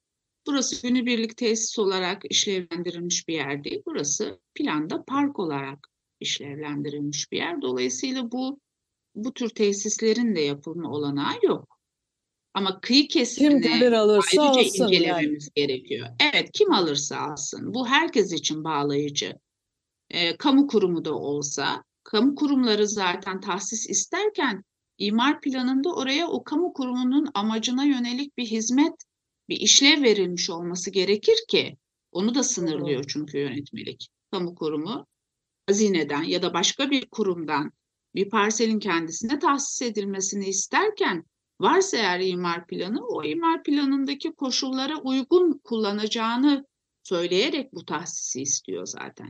Burası 0.47 0.87
günübirlik 0.87 1.37
tesis 1.37 1.79
olarak 1.79 2.21
işlevlendirilmiş 2.29 3.27
bir 3.27 3.33
yer 3.33 3.63
değil. 3.63 3.81
Burası 3.85 4.39
planda 4.55 5.03
park 5.03 5.39
olarak 5.39 5.87
işlevlendirilmiş 6.19 7.31
bir 7.31 7.37
yer. 7.37 7.61
Dolayısıyla 7.61 8.31
bu 8.31 8.59
bu 9.15 9.33
tür 9.33 9.49
tesislerin 9.49 10.35
de 10.35 10.41
yapılma 10.41 10.91
olanağı 10.91 11.33
yok. 11.43 11.76
Ama 12.57 12.79
kıyı 12.81 13.07
kesimini 13.07 13.73
ayrıca 13.73 14.01
alsın 14.01 14.41
yani. 14.41 14.63
incelememiz 14.63 15.49
gerekiyor. 15.55 16.07
Evet, 16.19 16.51
kim 16.53 16.73
alırsa 16.73 17.17
alsın. 17.17 17.73
Bu 17.73 17.87
herkes 17.87 18.33
için 18.33 18.63
bağlayıcı. 18.63 19.33
Ee, 20.09 20.37
kamu 20.37 20.67
kurumu 20.67 21.05
da 21.05 21.13
olsa, 21.13 21.83
kamu 22.03 22.35
kurumları 22.35 22.87
zaten 22.87 23.41
tahsis 23.41 23.89
isterken 23.89 24.63
imar 24.97 25.41
planında 25.41 25.93
oraya 25.93 26.27
o 26.27 26.43
kamu 26.43 26.73
kurumunun 26.73 27.27
amacına 27.33 27.83
yönelik 27.83 28.37
bir 28.37 28.45
hizmet, 28.45 28.95
bir 29.49 29.57
işlev 29.57 30.03
verilmiş 30.03 30.49
olması 30.49 30.91
gerekir 30.91 31.37
ki 31.47 31.77
onu 32.11 32.35
da 32.35 32.43
sınırlıyor 32.43 33.03
çünkü 33.07 33.37
yönetmelik. 33.37 34.09
Kamu 34.31 34.55
kurumu 34.55 35.05
hazineden 35.67 36.23
ya 36.23 36.41
da 36.41 36.53
başka 36.53 36.91
bir 36.91 37.05
kurumdan 37.05 37.71
bir 38.15 38.29
parselin 38.29 38.79
kendisine 38.79 39.39
tahsis 39.39 39.81
edilmesini 39.81 40.45
isterken 40.45 41.25
varsa 41.59 41.97
eğer 41.97 42.19
imar 42.19 42.67
planı 42.67 43.07
o 43.07 43.23
imar 43.23 43.63
planındaki 43.63 44.31
koşullara 44.31 44.97
uygun 44.97 45.61
kullanacağını 45.63 46.65
söyleyerek 47.03 47.73
bu 47.73 47.85
tahsisi 47.85 48.41
istiyor 48.41 48.85
zaten. 48.85 49.29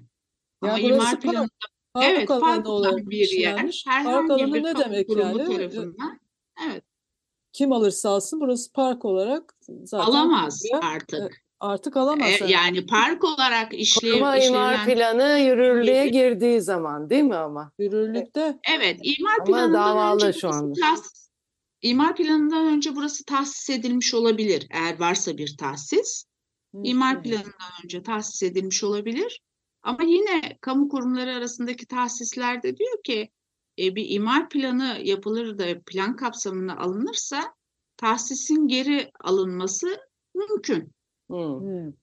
Ama 0.61 0.71
Yani 0.71 0.83
burası 0.83 0.95
imar 0.95 1.11
park- 1.11 1.21
planında 1.21 1.49
Park 1.93 2.11
evet 2.13 2.27
park 2.27 2.67
olan 2.67 3.09
bir 3.09 3.29
yer. 3.39 3.55
Park 3.55 3.73
herhangi 3.87 4.33
alanı 4.33 4.53
bir 4.53 4.63
ne 4.63 4.77
demek 4.77 5.07
kurumu 5.07 5.39
yani? 5.39 5.45
tarafından 5.57 6.19
evet 6.67 6.83
Kim 7.53 7.71
alırsa 7.71 8.09
alsın 8.09 8.39
burası 8.41 8.71
park 8.73 9.05
olarak 9.05 9.55
zaten 9.83 10.05
alamaz 10.05 10.63
buraya 10.73 10.87
artık. 10.93 11.43
artık 11.59 11.97
alamaz. 11.97 12.41
E, 12.41 12.45
yani 12.45 12.85
park 12.85 13.23
olarak 13.23 13.73
işlev, 13.73 14.11
Koruma 14.11 14.37
imar 14.37 14.73
işlevlen 14.73 14.85
planı 14.85 15.39
yürürlüğe 15.39 16.07
girdiği 16.07 16.61
zaman 16.61 17.09
değil 17.09 17.23
mi 17.23 17.35
ama? 17.35 17.71
Yürürlükte 17.79 18.59
Evet, 18.77 18.99
imar 19.03 19.35
Ama 19.39 19.47
planından 19.47 19.73
davalı 19.73 20.25
önce 20.27 20.39
şu 20.39 20.49
anda. 20.49 20.73
tahsis, 20.81 21.26
imar 21.81 22.15
planından 22.15 22.65
önce 22.67 22.95
burası 22.95 23.25
tahsis 23.25 23.69
edilmiş 23.69 24.13
olabilir. 24.13 24.67
Eğer 24.69 24.99
varsa 24.99 25.37
bir 25.37 25.57
tahsis, 25.57 26.25
imar 26.83 27.23
planından 27.23 27.71
önce 27.83 28.03
tahsis 28.03 28.43
edilmiş 28.43 28.83
olabilir. 28.83 29.41
Ama 29.83 30.03
yine 30.03 30.57
kamu 30.61 30.89
kurumları 30.89 31.35
arasındaki 31.35 31.85
tahsislerde 31.85 32.77
diyor 32.77 33.03
ki 33.03 33.31
e, 33.79 33.95
bir 33.95 34.09
imar 34.09 34.49
planı 34.49 34.99
yapılır 35.03 35.57
da 35.57 35.81
plan 35.85 36.15
kapsamına 36.15 36.77
alınırsa 36.77 37.53
tahsisin 37.97 38.67
geri 38.67 39.11
alınması 39.19 39.99
mümkün. 40.35 40.91
Hı. 41.31 41.35
Hı. 41.37 41.93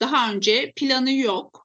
Daha 0.00 0.32
önce 0.32 0.72
planı 0.76 1.12
yok. 1.12 1.63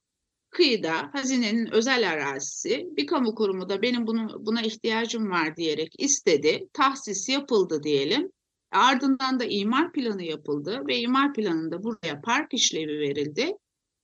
Kıyıda 0.50 1.10
hazinenin 1.14 1.66
özel 1.72 2.10
arazisi 2.10 2.88
bir 2.98 3.08
kamu 3.08 3.36
kurumu 3.36 3.70
da 3.70 3.82
benim 3.82 4.08
bunu, 4.08 4.46
buna 4.46 4.62
ihtiyacım 4.62 5.30
var 5.30 5.56
diyerek 5.56 5.94
istedi. 5.98 6.70
Tahsis 6.74 7.30
yapıldı 7.30 7.84
diyelim. 7.84 8.32
Ardından 8.72 9.40
da 9.40 9.46
imar 9.46 9.92
planı 9.92 10.24
yapıldı 10.24 10.84
ve 10.88 11.00
imar 11.00 11.34
planında 11.34 11.84
buraya 11.84 12.22
park 12.22 12.54
işlevi 12.54 13.00
verildi. 13.00 13.58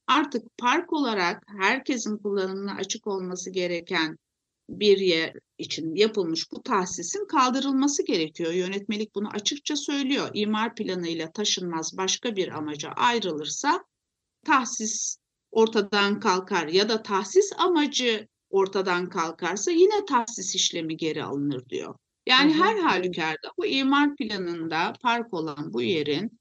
Artık 0.08 0.58
park 0.58 0.94
olarak 0.94 1.44
herkesin 1.60 2.18
kullanımına 2.18 2.76
açık 2.76 3.08
olması 3.08 3.50
gereken 3.50 4.18
bir 4.70 4.98
yer 4.98 5.34
için 5.58 5.96
yapılmış 5.96 6.52
bu 6.52 6.64
tahsisin 6.64 7.28
kaldırılması 7.28 8.06
gerekiyor. 8.06 8.54
Yönetmelik 8.54 9.16
bunu 9.16 9.30
açıkça 9.30 9.76
söylüyor. 9.76 10.30
İmar 10.34 10.76
planıyla 10.76 11.32
taşınmaz 11.32 11.98
başka 11.98 12.36
bir 12.36 12.48
amaca 12.58 12.90
ayrılırsa 12.90 13.86
tahsis 14.46 15.18
ortadan 15.56 16.20
kalkar 16.20 16.68
ya 16.68 16.90
da 16.90 17.04
tahsis 17.04 17.52
amacı 17.58 18.28
ortadan 18.50 19.10
kalkarsa 19.10 19.72
yine 19.72 20.06
tahsis 20.06 20.56
işlemi 20.56 20.98
geri 20.98 21.24
alınır 21.24 21.70
diyor. 21.70 21.96
Yani 22.28 22.54
Hı 22.54 22.58
hı, 22.58 22.64
her 22.64 22.78
halükarda 22.78 23.52
bu 23.58 23.66
imar 23.66 24.16
planında 24.16 24.94
park 25.02 25.34
olan 25.34 25.74
bu 25.74 25.82
yerin 25.82 26.40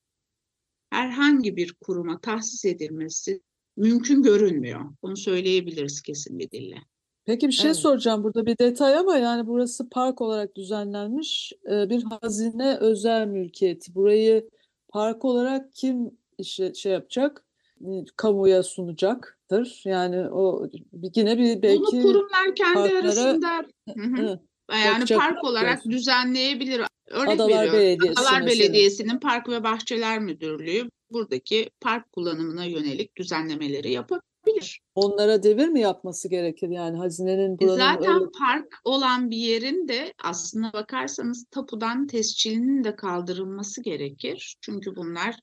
herhangi 0.90 1.56
bir 1.56 1.75
kuruma 1.75 2.21
tahsis 2.21 2.64
edilmesi 2.64 3.40
mümkün 3.76 4.23
görünmüyor. 4.23 4.80
Bunu 5.02 5.16
söyleyebiliriz 5.16 6.02
kesin 6.02 6.38
bir 6.38 6.50
dille. 6.50 6.76
Peki 7.25 7.47
bir 7.47 7.52
şey 7.52 7.66
Evet. 7.66 7.76
soracağım 7.76 8.25
burada 8.25 8.47
bir 8.47 8.59
detay 8.59 8.97
ama 8.97 9.16
yani 9.16 9.47
burası 9.47 9.88
park 9.88 10.21
olarak 10.21 10.56
düzenlenmiş 10.56 11.52
e, 11.71 11.90
bir 11.90 12.02
hazine 12.02 12.76
özel 12.76 13.26
mülkiyeti. 13.26 13.94
Burayı 13.94 14.49
park 14.88 15.25
olarak 15.25 15.75
kim 15.75 16.11
işte 16.38 16.75
şey 16.75 16.92
yapacak? 16.92 17.44
E, 17.81 18.04
Kamuya 18.16 18.62
sunacaktır. 18.62 19.83
Yani 19.85 20.28
o 20.28 20.66
yine 21.14 21.38
bir 21.38 21.54
Bunu 21.54 21.62
belki 21.62 22.02
kurumlar 22.02 22.54
kendi 22.57 22.75
parklara- 22.78 22.99
arasında 22.99 23.59
hı 23.95 24.02
hı, 24.02 24.23
Hı, 24.23 24.40
yani 24.85 25.04
park 25.07 25.45
olarak 25.45 25.71
diyorsun. 25.85 25.93
düzenleyebilir. 25.93 26.83
Örnek 27.11 27.28
Adalar 27.28 27.50
veriyorum. 27.50 27.78
Belediyesi 27.78 28.21
Adalar 28.21 28.40
mesela. 28.40 28.61
Belediyesi'nin 28.64 29.19
Park 29.19 29.49
ve 29.49 29.64
Bahçeler 29.64 30.19
Müdürlüğü 30.19 30.90
buradaki 31.11 31.71
park 31.81 32.12
kullanımına 32.12 32.64
yönelik 32.64 33.16
düzenlemeleri 33.16 33.93
yapabilir. 33.93 34.81
Onlara 34.95 35.43
devir 35.43 35.69
mi 35.69 35.81
yapması 35.81 36.28
gerekir 36.28 36.69
yani 36.69 36.97
hazinenin 36.99 37.54
E 37.54 37.59
buranın 37.59 37.76
Zaten 37.76 38.14
öyle 38.14 38.25
park 38.38 38.66
olan 38.85 39.31
bir 39.31 39.37
yerin 39.37 39.88
de 39.88 40.12
aslına 40.25 40.73
bakarsanız 40.73 41.45
tapudan 41.50 42.07
tescilinin 42.07 42.85
de 42.85 42.97
kaldırılması 42.97 43.83
gerekir. 43.83 44.57
Çünkü 44.61 44.97
bunlar 44.97 45.35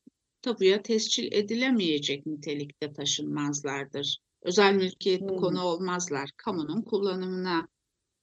tapuya 0.42 0.82
tescil 0.82 1.34
edilemeyecek 1.34 2.26
nitelikte 2.26 2.94
taşınmazlardır. 2.94 4.18
Özel 4.42 4.74
mülkiyetli 4.74 5.30
Hmm. 5.30 5.38
konu 5.38 5.64
olmazlar. 5.64 6.30
Kamunun 6.38 6.82
kullanımına 6.82 7.68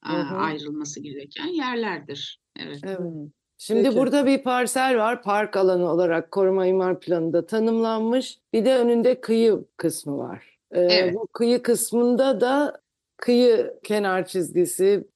hı. 0.04 0.36
ayrılması 0.36 1.00
gereken 1.00 1.46
yerlerdir. 1.46 2.40
Evet. 2.56 2.78
Evet. 2.84 2.98
Hmm. 2.98 3.30
Şimdi 3.58 3.82
Peki. 3.82 3.96
burada 3.96 4.26
bir 4.26 4.42
parsel 4.42 4.98
var. 4.98 5.22
Park 5.22 5.56
alanı 5.56 5.92
olarak 5.92 6.30
koruma 6.30 6.66
imar 6.66 7.00
planında 7.00 7.46
tanımlanmış. 7.46 8.38
Bir 8.52 8.64
de 8.64 8.76
önünde 8.76 9.20
kıyı 9.20 9.64
kısmı 9.76 10.18
var. 10.18 10.58
Ee, 10.72 10.80
Evet. 10.80 11.14
Bu 11.14 11.26
kıyı 11.26 11.62
kısmında 11.62 12.40
da 12.40 12.80
kıyı 13.16 13.74
kenar 13.82 14.26
çizgisi 14.26 15.08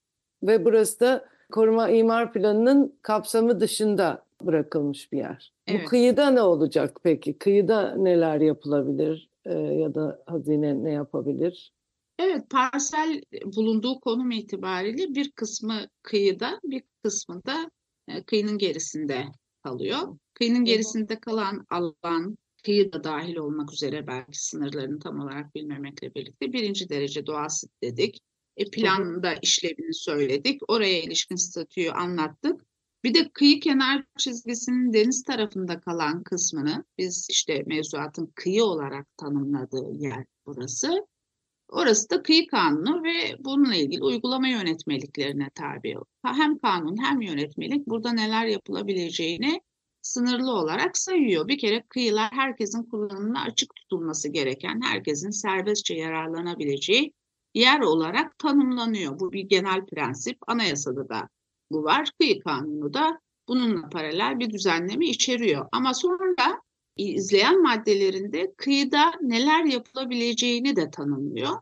ve 0.42 0.64
burası 0.64 1.00
da 1.00 1.28
koruma 1.52 1.88
imar 1.88 2.32
planının 2.32 2.98
kapsamı 3.02 3.60
dışında 3.60 4.24
bırakılmış 4.42 5.12
bir 5.12 5.18
yer. 5.18 5.51
Bu 5.68 5.72
Evet. 5.78 5.88
kıyıda 5.88 6.30
ne 6.30 6.42
olacak 6.42 7.00
peki? 7.02 7.38
Kıyıda 7.38 7.94
neler 7.96 8.40
yapılabilir 8.40 9.32
Ee, 9.44 9.52
ya 9.54 9.94
da 9.94 10.22
hazine 10.26 10.84
ne 10.84 10.90
yapabilir? 10.92 11.72
Evet, 12.18 12.50
parsel 12.50 13.22
bulunduğu 13.44 14.00
konum 14.00 14.30
itibariyle 14.30 15.14
bir 15.14 15.30
kısmı 15.32 15.88
kıyıda, 16.02 16.60
bir 16.64 16.82
kısmı 17.04 17.42
da 17.46 17.70
e, 18.08 18.22
kıyının 18.22 18.58
gerisinde 18.58 19.26
kalıyor. 19.62 20.18
Kıyının 20.34 20.64
gerisinde 20.64 21.20
kalan 21.20 21.66
alan, 21.70 22.38
kıyı 22.64 22.92
da 22.92 23.04
dahil 23.04 23.36
olmak 23.36 23.72
üzere 23.72 24.06
belki 24.06 24.44
sınırlarını 24.44 24.98
tam 24.98 25.20
olarak 25.20 25.54
bilmemekle 25.54 26.14
birlikte 26.14 26.52
birinci 26.52 26.88
derece 26.88 27.26
doğal 27.26 27.48
sit 27.48 27.70
dedik. 27.82 28.20
E, 28.56 28.70
planda 28.70 29.34
işlevini 29.34 29.94
söyledik. 29.94 30.60
Oraya 30.68 31.02
ilişkin 31.02 31.36
statüyü 31.36 31.90
anlattık. 31.90 32.66
Bir 33.04 33.14
de 33.14 33.28
kıyı 33.28 33.60
kenar 33.60 34.04
çizgisinin 34.18 34.92
deniz 34.92 35.22
tarafında 35.22 35.80
kalan 35.80 36.22
kısmını 36.22 36.84
biz 36.98 37.26
işte 37.30 37.62
mevzuatın 37.66 38.32
kıyı 38.34 38.64
olarak 38.64 39.16
tanımladığı 39.16 39.92
yer 39.92 40.24
burası. 40.46 41.06
Orası 41.68 42.10
da 42.10 42.22
kıyı 42.22 42.46
kanunu 42.46 43.04
ve 43.04 43.36
bununla 43.38 43.74
ilgili 43.74 44.02
uygulama 44.02 44.48
yönetmeliklerine 44.48 45.50
tabi. 45.54 45.96
Hem 46.24 46.58
kanun 46.58 46.96
hem 47.04 47.20
yönetmelik 47.20 47.86
burada 47.86 48.12
neler 48.12 48.46
yapılabileceğini 48.46 49.60
sınırlı 50.02 50.52
olarak 50.52 50.98
sayıyor. 50.98 51.48
Bir 51.48 51.58
kere 51.58 51.82
kıyılar 51.88 52.30
herkesin 52.32 52.82
kullanımına 52.82 53.42
açık 53.42 53.76
tutulması 53.76 54.28
gereken, 54.28 54.80
herkesin 54.84 55.30
serbestçe 55.30 55.94
yararlanabileceği 55.94 57.12
yer 57.54 57.80
olarak 57.80 58.38
tanımlanıyor. 58.38 59.20
Bu 59.20 59.32
bir 59.32 59.42
genel 59.42 59.86
prensip. 59.86 60.38
Anayasada 60.46 61.08
da 61.08 61.28
bu 61.72 61.84
var. 61.84 62.10
Kıyı 62.20 62.40
kanunu 62.40 62.94
da 62.94 63.20
bununla 63.48 63.88
paralel 63.88 64.38
bir 64.38 64.50
düzenleme 64.50 65.06
içeriyor. 65.06 65.68
Ama 65.72 65.94
sonra 65.94 66.60
izleyen 66.96 67.62
maddelerinde 67.62 68.54
kıyıda 68.56 69.12
neler 69.20 69.64
yapılabileceğini 69.64 70.76
de 70.76 70.90
tanımlıyor. 70.90 71.56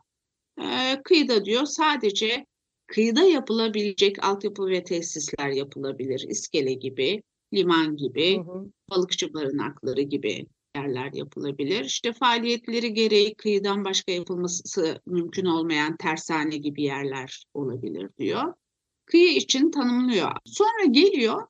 Ee, 0.61 1.01
kıyıda 1.03 1.45
diyor 1.45 1.65
sadece 1.65 2.45
kıyıda 2.87 3.23
yapılabilecek 3.23 4.25
altyapı 4.25 4.67
ve 4.67 4.83
tesisler 4.83 5.49
yapılabilir. 5.49 6.25
İskele 6.29 6.73
gibi, 6.73 7.23
liman 7.53 7.95
gibi, 7.97 8.37
Hı 8.37 8.41
hı. 8.41 8.65
balıkçı 8.89 9.33
barınakları 9.33 10.01
gibi 10.01 10.45
yerler 10.75 11.13
yapılabilir. 11.13 11.85
İşte 11.85 12.13
faaliyetleri 12.13 12.93
gereği 12.93 13.35
kıyıdan 13.35 13.85
başka 13.85 14.11
yapılması 14.11 15.01
mümkün 15.05 15.45
olmayan 15.45 15.97
tersane 15.97 16.57
gibi 16.57 16.81
yerler 16.83 17.45
olabilir 17.53 18.09
diyor. 18.19 18.53
Kıyı 19.11 19.35
için 19.35 19.71
tanımlıyor. 19.71 20.31
Sonra 20.45 20.85
geliyor 20.91 21.47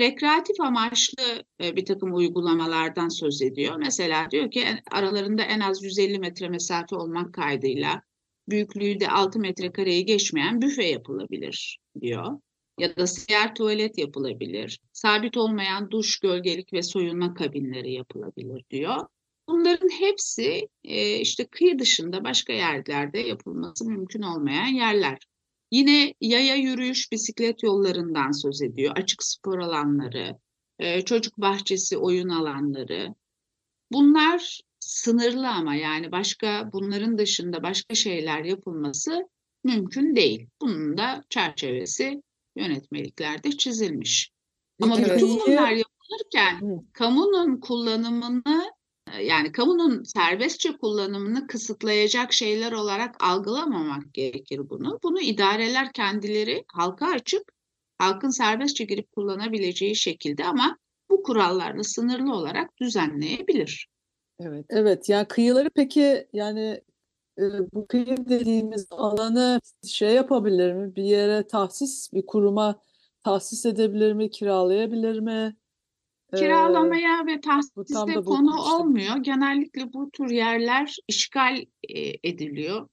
rekreatif 0.00 0.60
amaçlı 0.60 1.44
e, 1.62 1.76
bir 1.76 1.84
takım 1.84 2.14
uygulamalardan 2.14 3.08
söz 3.08 3.42
ediyor. 3.42 3.76
Mesela 3.76 4.30
diyor 4.30 4.50
ki 4.50 4.64
aralarında 4.92 5.42
en 5.42 5.60
az 5.60 5.82
150 5.82 6.18
metre 6.18 6.48
mesafe 6.48 6.96
olmak 6.96 7.34
kaydıyla 7.34 8.02
büyüklüğü 8.48 9.00
de 9.00 9.08
6 9.08 9.38
metrekareyi 9.38 10.04
geçmeyen 10.04 10.62
büfe 10.62 10.84
yapılabilir 10.84 11.78
diyor. 12.00 12.40
Ya 12.78 12.96
da 12.96 13.06
seyahat 13.06 13.56
tuvalet 13.56 13.98
yapılabilir. 13.98 14.80
Sabit 14.92 15.36
olmayan 15.36 15.90
duş, 15.90 16.18
gölgelik 16.18 16.72
ve 16.72 16.82
soyunma 16.82 17.34
kabinleri 17.34 17.92
yapılabilir 17.92 18.64
diyor. 18.70 19.06
Bunların 19.48 19.88
hepsi 19.88 20.68
e, 20.84 21.16
işte 21.16 21.46
kıyı 21.46 21.78
dışında 21.78 22.24
başka 22.24 22.52
yerlerde 22.52 23.18
yapılması 23.18 23.84
mümkün 23.84 24.22
olmayan 24.22 24.66
yerler. 24.66 25.18
Yine 25.70 26.14
yaya 26.20 26.54
yürüyüş, 26.54 27.12
bisiklet 27.12 27.62
yollarından 27.62 28.30
söz 28.30 28.62
ediyor. 28.62 28.92
Açık 28.96 29.22
spor 29.22 29.58
alanları, 29.58 30.38
e, 30.78 31.02
çocuk 31.02 31.38
bahçesi, 31.38 31.98
oyun 31.98 32.28
alanları. 32.28 33.14
Bunlar 33.92 34.60
sınırlı 34.80 35.48
ama 35.48 35.74
yani 35.74 36.12
başka 36.12 36.70
bunların 36.72 37.18
dışında 37.18 37.62
başka 37.62 37.94
şeyler 37.94 38.44
yapılması 38.44 39.28
mümkün 39.64 40.16
değil. 40.16 40.48
Bunun 40.60 40.98
da 40.98 41.24
çerçevesi 41.30 42.22
yönetmeliklerde 42.56 43.50
çizilmiş. 43.50 44.30
Ama 44.82 44.98
bütün 44.98 45.40
bunlar 45.46 45.70
yapılırken 45.70 46.86
kamunun 46.92 47.60
kullanımını 47.60 48.73
yani 49.22 49.52
kamunun 49.52 50.02
serbestçe 50.02 50.76
kullanımını 50.76 51.46
kısıtlayacak 51.46 52.32
şeyler 52.32 52.72
olarak 52.72 53.24
algılamamak 53.24 54.14
gerekir 54.14 54.70
bunu. 54.70 54.98
Bunu 55.02 55.20
idareler 55.20 55.92
kendileri 55.92 56.64
halka 56.68 57.06
açık, 57.06 57.52
halkın 57.98 58.30
serbestçe 58.30 58.84
girip 58.84 59.12
kullanabileceği 59.12 59.96
şekilde 59.96 60.44
ama 60.44 60.78
bu 61.10 61.22
kurallarla 61.22 61.82
sınırlı 61.82 62.34
olarak 62.34 62.80
düzenleyebilir. 62.80 63.88
Evet. 64.40 64.66
Evet 64.68 65.08
yani 65.08 65.28
kıyıları 65.28 65.70
peki 65.70 66.28
yani 66.32 66.80
e, 67.38 67.42
bu 67.72 67.86
kıyı 67.86 68.16
dediğimiz 68.28 68.86
alanı 68.90 69.60
şey 69.88 70.14
yapabilir 70.14 70.72
mi? 70.72 70.96
Bir 70.96 71.02
yere 71.02 71.46
tahsis, 71.46 72.12
bir 72.12 72.26
kuruma 72.26 72.80
tahsis 73.24 73.66
edebilir 73.66 74.12
mi? 74.12 74.30
Kiralayabilir 74.30 75.20
mi? 75.20 75.56
Ee, 76.34 76.38
Kiralamaya 76.38 77.26
ve 77.26 77.36
bu 77.36 77.40
tam 77.40 77.60
tahsiste 77.60 78.14
konu 78.14 78.56
işte. 78.58 78.72
olmuyor. 78.72 79.16
Genellikle 79.16 79.92
bu 79.92 80.10
tür 80.10 80.30
yerler 80.30 80.96
işgal 81.08 81.64
ediliyor 82.24 82.88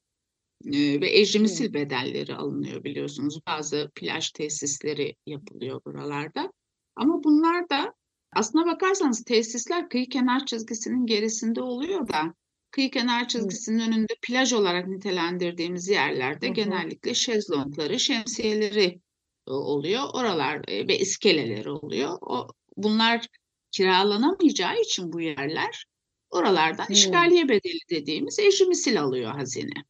ve 0.66 1.20
ecrimsil 1.20 1.74
bedelleri 1.74 2.36
alınıyor 2.36 2.84
biliyorsunuz. 2.84 3.40
Bazı 3.48 3.92
plaj 3.96 4.32
tesisleri 4.32 5.16
yapılıyor 5.26 5.82
buralarda. 5.86 6.52
Ama 6.96 7.24
bunlar 7.24 7.70
da 7.70 7.94
aslına 8.36 8.66
bakarsanız 8.66 9.24
tesisler 9.24 9.90
kıyı 9.90 10.10
kenar 10.10 10.46
çizgisinin 10.46 11.06
gerisinde 11.06 11.62
oluyor 11.62 12.08
da 12.08 12.34
kıyı 12.72 12.92
kenar 12.92 13.28
çizgisinin 13.28 13.80
önünde 13.80 14.14
plaj 14.22 14.54
olarak 14.54 14.88
nitelendirdiğimiz 14.88 15.88
yerlerde 15.88 16.50
hı. 16.50 16.54
genellikle 16.54 17.14
şezlongları, 17.14 18.00
şemsiyeleri 18.00 19.00
oluyor. 19.48 20.04
Oralar 20.14 20.62
ve 20.68 21.00
iskeleleri 21.00 21.70
oluyor. 21.70 22.18
O, 22.22 22.48
bunlar 22.78 23.28
kiralanamayacağı 23.72 24.82
için 24.82 25.14
bu 25.14 25.22
yerler 25.22 25.86
oralardan 26.30 26.86
Hmm. 26.88 26.94
işgaliye 26.94 27.50
bedeli 27.50 27.80
dediğimiz 27.90 28.40
ecrimsil 28.40 29.02
alıyor 29.02 29.32
hazine. 29.32 29.84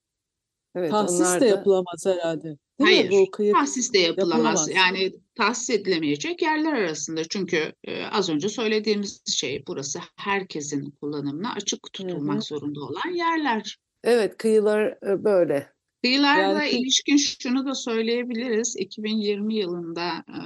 Evet, 0.75 0.91
tahsis 0.91 1.41
de 1.41 1.45
yapılamaz 1.45 2.05
herhalde. 2.05 2.43
Değil 2.43 2.57
Hayır, 2.81 3.09
mi? 3.09 3.25
Bu 3.27 3.31
kıyı 3.31 3.53
tahsis 3.53 3.93
de 3.93 3.99
yapılamaz. 3.99 4.37
yapılamaz. 4.37 4.69
Yani 4.75 5.13
tahsis 5.35 5.69
edilemeyecek 5.69 6.41
yerler 6.41 6.73
arasında. 6.73 7.23
Çünkü 7.23 7.73
e, 7.83 8.05
az 8.05 8.29
önce 8.29 8.49
söylediğimiz 8.49 9.21
şey 9.27 9.63
burası 9.67 9.99
herkesin 10.15 10.91
kullanımına 11.01 11.53
açık 11.53 11.93
tutulmak 11.93 12.37
hı. 12.37 12.41
zorunda 12.41 12.79
olan 12.79 13.13
yerler. 13.13 13.77
evet 14.03 14.37
kıyılar 14.37 14.97
e, 15.07 15.23
böyle. 15.23 15.73
Kıyılarla 16.03 16.41
Yani 16.41 16.69
kıy- 16.71 16.77
ilişkin 16.77 17.17
şunu 17.17 17.65
da 17.65 17.75
söyleyebiliriz. 17.75 18.75
2020 18.77 19.55
yılında 19.55 20.07
e, 20.09 20.39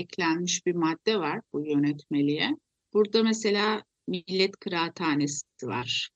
eklenmiş 0.00 0.66
bir 0.66 0.74
madde 0.74 1.18
var 1.18 1.40
bu 1.52 1.66
yönetmeliğe. 1.66 2.50
Burada 2.92 3.22
mesela 3.22 3.82
millet 4.08 4.56
kıraathanesi 4.56 5.42
var. 5.62 6.10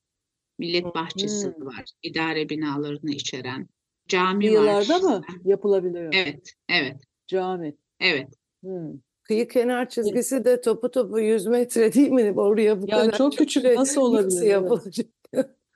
Millet 0.59 0.85
bahçesi 0.85 1.47
Hmm. 1.57 1.67
var. 1.67 1.85
idare 2.03 2.49
binalarını 2.49 3.11
içeren. 3.11 3.69
Cami 4.09 4.47
kıyılarda 4.47 5.03
var. 5.03 5.19
mı 5.19 5.25
yapılabiliyor? 5.45 6.15
Evet, 6.15 6.53
evet, 6.69 6.97
Cami. 7.27 7.75
evet. 8.01 8.29
Hmm. 8.63 8.93
Kıyı 9.23 9.49
kenar 9.49 9.89
çizgisi 9.89 10.45
de 10.45 10.61
topu 10.61 10.91
topu 10.91 11.21
100 11.21 11.47
metre 11.47 11.93
değil 11.95 12.11
mi? 12.11 12.33
Oraya 12.37 12.83
bu 12.83 12.87
Yani 12.89 13.01
kadar 13.07 13.19
çok 13.19 13.37
küçük, 13.37 13.63
şey 13.63 13.75
nasıl 13.75 14.01
olabilir? 14.01 14.27
Nasıl 14.27 14.47
yapılacak? 14.47 15.07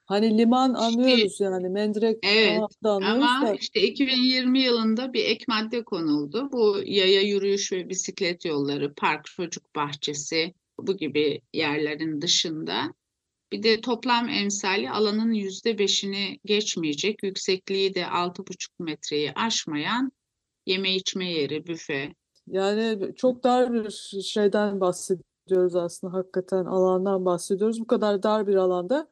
Hani 0.09 0.39
liman 0.39 0.75
anlıyoruz 0.75 1.41
yani. 1.41 1.69
Mendirek 1.69 2.19
Evet, 2.23 2.61
anlıyoruz 2.85 3.23
Ama 3.23 3.47
da. 3.47 3.55
işte 3.55 3.83
2020 3.83 4.61
yılında 4.61 5.13
bir 5.13 5.25
ek 5.25 5.45
madde 5.49 5.85
konuldu. 5.85 6.49
Bu 6.53 6.77
yaya 6.85 7.21
yürüyüş 7.21 7.73
ve 7.73 7.89
bisiklet 7.89 8.45
yolları, 8.45 8.95
park, 8.95 9.27
çocuk 9.27 9.75
bahçesi 9.77 10.55
bu 10.81 10.97
gibi 10.97 11.41
yerlerin 11.53 12.21
dışında 12.21 12.95
Bir 13.53 13.63
de 13.63 13.81
toplam 13.81 14.29
emsali 14.29 14.91
alanın 14.91 15.33
yüzde 15.33 15.79
beşini 15.79 16.41
geçmeyecek, 16.45 17.23
yüksekliği 17.23 17.95
de 17.95 18.07
altı 18.07 18.47
buçuk 18.47 18.81
metreyi 18.81 19.33
aşmayan 19.33 20.13
yeme 20.67 20.95
içme 20.95 21.31
yeri, 21.33 21.67
büfe. 21.67 22.15
Yani 22.47 23.15
çok 23.17 23.45
dar 23.45 23.73
bir 23.73 23.91
şeyden 24.23 24.81
bahsediyoruz 24.81 25.77
aslında 25.77 26.13
hakikaten 26.13 26.65
alandan 26.65 27.25
bahsediyoruz. 27.25 27.81
Bu 27.81 27.87
kadar 27.87 28.23
dar 28.23 28.47
bir 28.47 28.55
alanda 28.55 29.09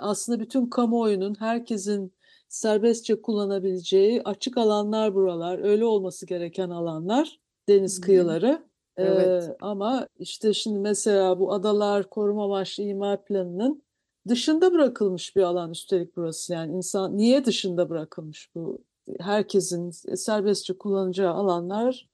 aslında 0.00 0.40
bütün 0.40 0.66
kamuoyunun, 0.66 1.40
herkesin 1.40 2.12
serbestçe 2.48 3.22
kullanabileceği 3.22 4.22
açık 4.22 4.58
alanlar 4.58 5.14
buralar. 5.14 5.58
Öyle 5.58 5.84
olması 5.84 6.26
gereken 6.26 6.70
alanlar, 6.70 7.40
deniz 7.68 8.00
kıyıları. 8.00 8.68
Evet. 8.96 9.50
ama 9.60 10.08
işte 10.18 10.54
şimdi 10.54 10.78
mesela 10.78 11.40
bu 11.40 11.52
adalar 11.52 12.10
koruma 12.10 12.44
amaçlı 12.44 12.82
imar 12.82 13.24
planının 13.24 13.82
dışında 14.28 14.72
bırakılmış 14.72 15.36
bir 15.36 15.42
alan 15.42 15.70
üstelik 15.70 16.16
burası. 16.16 16.52
Yani 16.52 16.76
insan 16.76 17.16
niye 17.16 17.44
dışında 17.44 17.90
bırakılmış 17.90 18.50
bu? 18.54 18.78
Herkesin 19.20 19.90
serbestçe 20.14 20.78
kullanacağı 20.78 21.34
alanlar 21.34 22.08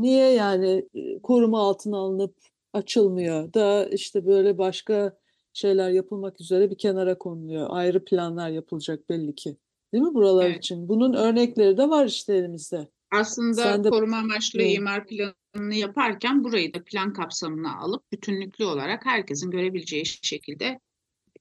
Niye 0.00 0.32
yani 0.32 0.88
koruma 1.22 1.60
altına 1.60 1.96
alınıp 1.96 2.34
açılmıyor 2.72 3.54
da 3.54 3.86
işte 3.86 4.26
böyle 4.26 4.58
başka 4.58 5.16
şeyler 5.52 5.90
yapılmak 5.90 6.40
üzere 6.40 6.70
bir 6.70 6.78
kenara 6.78 7.18
konuluyor. 7.18 7.66
Ayrı 7.70 8.04
planlar 8.04 8.50
yapılacak 8.50 9.08
belli 9.08 9.34
ki. 9.34 9.56
Değil 9.92 10.04
mi 10.04 10.14
buralar 10.14 10.46
Evet. 10.46 10.58
için? 10.58 10.88
Bunun 10.88 11.14
örnekleri 11.14 11.76
de 11.76 11.88
var 11.88 12.06
işte 12.06 12.34
elimizde. 12.34 12.88
Aslında 13.12 13.62
Sen 13.62 13.84
de- 13.84 13.90
koruma 13.90 14.16
amaçlı 14.16 14.58
Hı. 14.60 14.64
imar 14.64 15.06
planını 15.06 15.74
yaparken 15.74 16.44
burayı 16.44 16.74
da 16.74 16.84
plan 16.84 17.12
kapsamına 17.12 17.78
alıp 17.78 18.12
bütünlüklü 18.12 18.64
olarak 18.64 19.06
herkesin 19.06 19.50
görebileceği 19.50 20.06
şekilde 20.06 20.80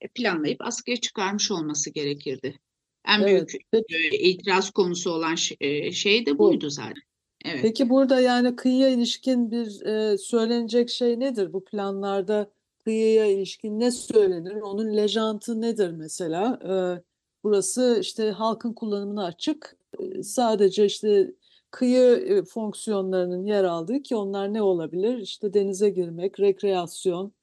e, 0.02 0.08
planlayıp 0.08 0.62
askıya 0.62 0.98
çıkarmış 0.98 1.52
olması 1.52 1.90
gerekirdi. 1.90 2.60
En 3.08 3.22
Evet. 3.22 3.28
büyük 3.50 3.66
Peki, 3.72 3.96
e, 4.16 4.18
itiraz 4.30 4.72
konusu 4.72 5.12
olan 5.12 5.36
e, 5.60 5.92
şey 5.92 6.26
de 6.26 6.38
Bu. 6.38 6.44
buydu 6.50 6.70
zaten. 6.70 6.94
Evet. 7.46 7.60
peki 7.62 7.90
burada 7.90 8.20
yani 8.22 8.56
kıyıya 8.56 8.90
ilişkin 8.90 9.52
bir 9.52 9.82
e, 9.86 10.18
söylenecek 10.18 10.90
şey 10.90 11.20
nedir? 11.20 11.54
Bu 11.54 11.64
planlarda 11.66 12.52
kıyıya 12.84 13.26
ilişkin 13.26 13.80
ne 13.80 13.92
söylenir? 13.92 14.62
Onun 14.62 14.98
lejantı 14.98 15.62
nedir 15.62 15.92
mesela? 15.92 16.60
E, 16.64 17.04
burası 17.44 17.98
işte 18.02 18.32
halkın 18.32 18.74
kullanımına 18.74 19.26
açık. 19.26 19.78
E, 20.00 20.24
sadece 20.24 20.86
işte 20.86 21.34
kıyı 21.72 22.16
e, 22.16 22.44
fonksiyonlarının 22.44 23.46
yer 23.46 23.64
aldığı 23.64 24.04
ki 24.04 24.16
onlar 24.16 24.54
ne 24.54 24.62
olabilir? 24.62 25.18
İşte 25.18 25.54
denize 25.54 25.90
girmek, 25.90 26.40
rekreasyon, 26.40 27.34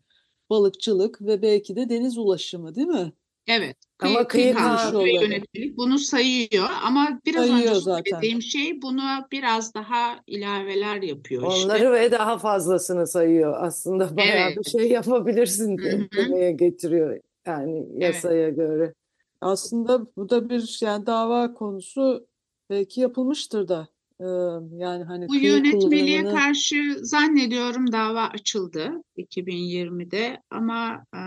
balıkçılık 0.51 1.23
ve 1.23 1.43
belki 1.43 1.77
de 1.77 1.89
deniz 1.89 2.19
ulaşımı 2.19 2.75
değil 2.75 2.87
mi? 2.89 3.13
Evet. 3.47 3.77
Ama 4.01 4.29
Kıyı, 4.29 4.53
kıyı 4.53 4.55
kanunu 4.55 5.09
yönetmelik 5.09 5.77
bunu 5.77 5.99
sayıyor 5.99 6.69
ama 6.85 7.21
biraz 7.27 7.47
Sayıyor 7.47 7.71
önce 7.71 7.81
zaten. 7.81 8.11
söylediğim 8.11 8.43
şey 8.43 8.83
buna 8.83 9.29
biraz 9.33 9.75
daha 9.75 10.21
ilaveler 10.27 11.03
yapıyor 11.03 11.53
işte. 11.53 11.65
Onları 11.65 11.93
ve 11.93 12.11
daha 12.13 12.39
fazlasını 12.39 13.07
sayıyor. 13.07 13.55
Aslında 13.59 14.09
bayağı 14.17 14.51
bir 14.51 14.55
Evet. 14.55 14.69
şey 14.73 14.89
yapabilirsin 14.91 15.79
Hı 15.79 15.89
hı. 15.97 16.09
demeye 16.17 16.53
getiriyor. 16.53 17.21
Yani 17.47 17.87
yasaya 17.97 18.49
göre. 18.51 18.95
Aslında 19.41 20.07
bu 20.17 20.31
da 20.31 20.51
bir 20.51 20.79
yani 20.83 21.07
dava 21.07 21.55
konusu 21.55 22.27
belki 22.71 23.01
yapılmıştır 23.01 23.69
da. 23.69 23.89
Yani 24.21 25.05
hani 25.05 25.29
Bu 25.29 25.35
yönetmeliğe 25.37 26.17
kullanımını 26.23 26.41
karşı 26.41 26.97
zannediyorum 27.03 27.93
dava 27.93 28.23
açıldı 28.23 28.91
2020'de 29.17 30.43
ama 30.51 31.05
e, 31.15 31.19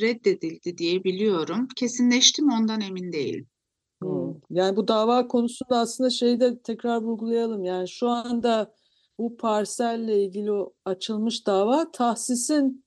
reddedildi 0.00 0.78
diye 0.78 1.04
biliyorum. 1.04 1.68
Kesinleşti 1.76 2.42
mi 2.42 2.54
ondan 2.54 2.80
emin 2.80 3.12
değilim. 3.12 3.46
Hmm. 4.02 4.34
Yani 4.50 4.76
bu 4.76 4.88
dava 4.88 5.28
konusunda 5.28 5.78
aslında 5.78 6.10
şeyi 6.10 6.40
de 6.40 6.58
tekrar 6.62 7.02
vurgulayalım. 7.02 7.64
Yani 7.64 7.88
şu 7.88 8.08
anda 8.08 8.74
bu 9.18 9.36
parselle 9.36 10.24
ilgili 10.24 10.52
o 10.52 10.72
açılmış 10.84 11.46
dava 11.46 11.90
tahsisin 11.92 12.84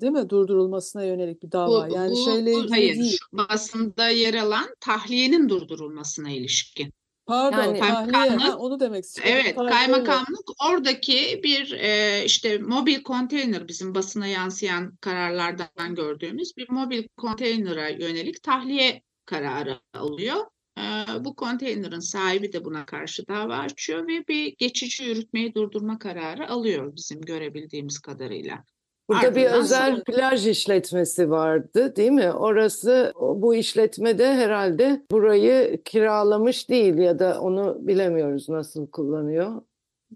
değil 0.00 0.12
mi 0.12 0.30
durdurulmasına 0.30 1.04
yönelik 1.04 1.42
bir 1.42 1.48
Bu, 1.48 1.52
dava. 1.52 1.88
Yani 1.88 2.10
bu- 2.10 2.24
şeyle 2.24 2.52
bu- 2.52 2.58
ilgili 2.58 2.70
hayır, 2.70 2.94
değil. 2.94 3.18
basında 3.32 4.08
yer 4.08 4.34
alan 4.34 4.66
tahliyenin 4.80 5.48
durdurulmasına 5.48 6.30
ilişkin. 6.30 6.92
Pardon, 7.26 7.58
Yani- 7.58 7.78
tahliye. 7.78 8.12
Ha, 8.12 8.26
Kaymakamlık- 8.26 8.58
onu 8.58 8.80
demek 8.80 9.04
istedim. 9.04 9.30
Evet, 9.32 9.54
Pardon, 9.56 9.70
kaymakamlık 9.70 10.64
oradaki 10.70 11.40
bir 11.44 11.72
e, 11.72 12.22
işte 12.24 12.58
mobil 12.58 13.02
konteyner 13.02 13.68
bizim 13.68 13.94
basına 13.94 14.26
yansıyan 14.26 14.96
kararlardan 14.96 15.94
gördüğümüz 15.94 16.56
bir 16.56 16.70
mobil 16.70 17.08
konteynera 17.16 17.88
yönelik 17.88 18.42
tahliye 18.42 19.02
kararı 19.24 19.80
alıyor. 19.94 20.36
E, 20.78 20.84
bu 21.24 21.36
konteynerin 21.36 22.00
sahibi 22.00 22.52
de 22.52 22.64
buna 22.64 22.86
karşı 22.86 23.28
dava 23.28 23.56
açıyor 23.56 24.08
ve 24.08 24.28
bir 24.28 24.56
geçici 24.58 25.04
yürütmeyi 25.04 25.54
durdurma 25.54 25.98
kararı 25.98 26.48
alıyor 26.50 26.96
bizim 26.96 27.20
görebildiğimiz 27.20 27.98
kadarıyla. 27.98 28.64
Burada 29.08 29.34
bir 29.34 29.40
Ardından 29.46 29.60
özel 29.60 29.90
sonra- 29.90 30.02
plaj 30.04 30.46
işletmesi 30.46 31.30
vardı, 31.30 31.96
değil 31.96 32.10
mi? 32.10 32.32
Orası 32.32 33.12
bu 33.20 33.54
işletmede 33.54 34.34
herhalde 34.34 35.02
burayı 35.10 35.82
kiralamış 35.84 36.68
değil 36.70 36.98
ya 36.98 37.18
da 37.18 37.40
onu 37.40 37.76
bilemiyoruz 37.80 38.48
nasıl 38.48 38.90
kullanıyor. 38.90 39.62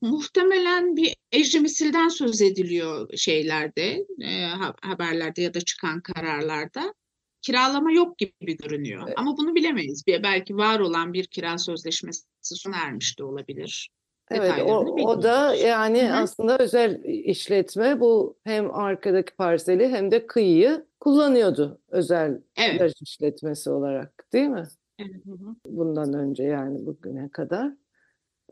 Muhtemelen 0.02 0.96
bir 0.96 1.16
ecri 1.32 1.60
misilden 1.60 2.08
söz 2.08 2.42
ediliyor 2.42 3.16
şeylerde, 3.16 4.06
e, 4.20 4.44
ha- 4.44 4.74
haberlerde 4.82 5.42
ya 5.42 5.54
da 5.54 5.60
çıkan 5.60 6.00
kararlarda. 6.00 6.94
Kiralama 7.42 7.92
yok 7.92 8.18
gibi 8.18 8.56
görünüyor. 8.56 9.02
Evet. 9.06 9.14
Ama 9.18 9.36
bunu 9.36 9.54
bilemeyiz. 9.54 10.06
Bir, 10.06 10.22
belki 10.22 10.56
var 10.56 10.80
olan 10.80 11.12
bir 11.12 11.26
kira 11.26 11.58
sözleşmesi 11.58 12.22
sona 12.42 12.76
ermiş 12.76 13.18
de 13.18 13.24
olabilir. 13.24 13.90
Evet, 14.30 14.52
o, 14.66 14.78
o 14.84 15.22
da 15.22 15.54
yani 15.54 16.02
Hı 16.02 16.12
hı. 16.12 16.16
aslında 16.16 16.58
özel 16.58 17.04
işletme 17.04 18.00
bu 18.00 18.36
hem 18.44 18.74
arkadaki 18.74 19.36
parseli 19.36 19.88
hem 19.88 20.10
de 20.10 20.26
kıyıyı 20.26 20.86
kullanıyordu 21.00 21.78
özel 21.88 22.40
Evet. 22.56 22.92
işletmesi 23.00 23.70
olarak, 23.70 24.26
değil 24.32 24.48
mi? 24.48 24.68
Evet. 24.98 25.26
Hı 25.26 25.32
hı. 25.32 25.54
Bundan 25.66 26.12
önce 26.14 26.42
yani 26.42 26.86
bugüne 26.86 27.28
kadar. 27.28 27.72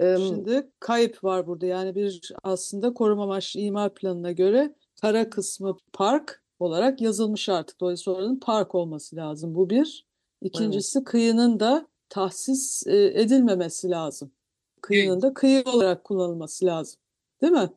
Şimdi 0.00 0.70
kayıp 0.80 1.24
var 1.24 1.46
burada. 1.46 1.66
Yani 1.66 1.94
bir 1.94 2.32
aslında 2.42 2.94
koruma 2.94 3.22
amaçlı 3.22 3.60
imar 3.60 3.94
planına 3.94 4.32
göre 4.32 4.74
kara 5.00 5.30
kısmı 5.30 5.76
park 5.92 6.42
olarak 6.58 7.00
yazılmış 7.00 7.48
artık. 7.48 7.80
Dolayısıyla 7.80 8.18
oranın 8.18 8.40
park 8.40 8.74
olması 8.74 9.16
lazım. 9.16 9.54
Bu 9.54 9.70
bir. 9.70 10.06
İkincisi 10.42 11.04
kıyının 11.04 11.60
da 11.60 11.86
tahsis 12.08 12.86
e, 12.86 13.20
edilmemesi 13.20 13.90
lazım. 13.90 14.30
Kıyının 14.82 15.22
da 15.22 15.34
kıyı 15.34 15.62
olarak 15.66 16.04
kullanılması 16.04 16.66
lazım. 16.66 17.00
Değil 17.42 17.52
mi? 17.52 17.70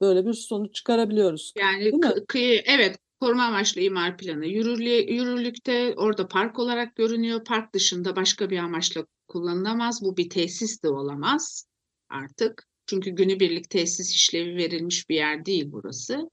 Böyle 0.00 0.26
bir 0.26 0.32
sonuç 0.32 0.74
çıkarabiliyoruz. 0.74 1.52
Yani 1.58 1.88
kı- 1.88 2.26
kıyı, 2.26 2.62
evet 2.66 2.98
koruma 3.20 3.44
amaçlı 3.44 3.80
imar 3.80 4.16
planı 4.16 4.46
yürürlüğe, 4.46 5.12
yürürlükte 5.12 5.94
orada 5.96 6.28
park 6.28 6.58
olarak 6.58 6.96
görünüyor. 6.96 7.44
Park 7.44 7.74
dışında 7.74 8.16
başka 8.16 8.50
bir 8.50 8.58
amaçla 8.58 9.06
kullanılamaz. 9.28 10.02
Bu 10.02 10.16
bir 10.16 10.30
tesis 10.30 10.82
de 10.82 10.88
olamaz 10.88 11.66
artık. 12.08 12.66
Çünkü 12.86 13.10
günübirlik 13.10 13.70
tesis 13.70 14.14
işlevi 14.14 14.56
verilmiş 14.56 15.08
bir 15.08 15.14
yer 15.14 15.46
değil 15.46 15.64
burası. 15.72 16.30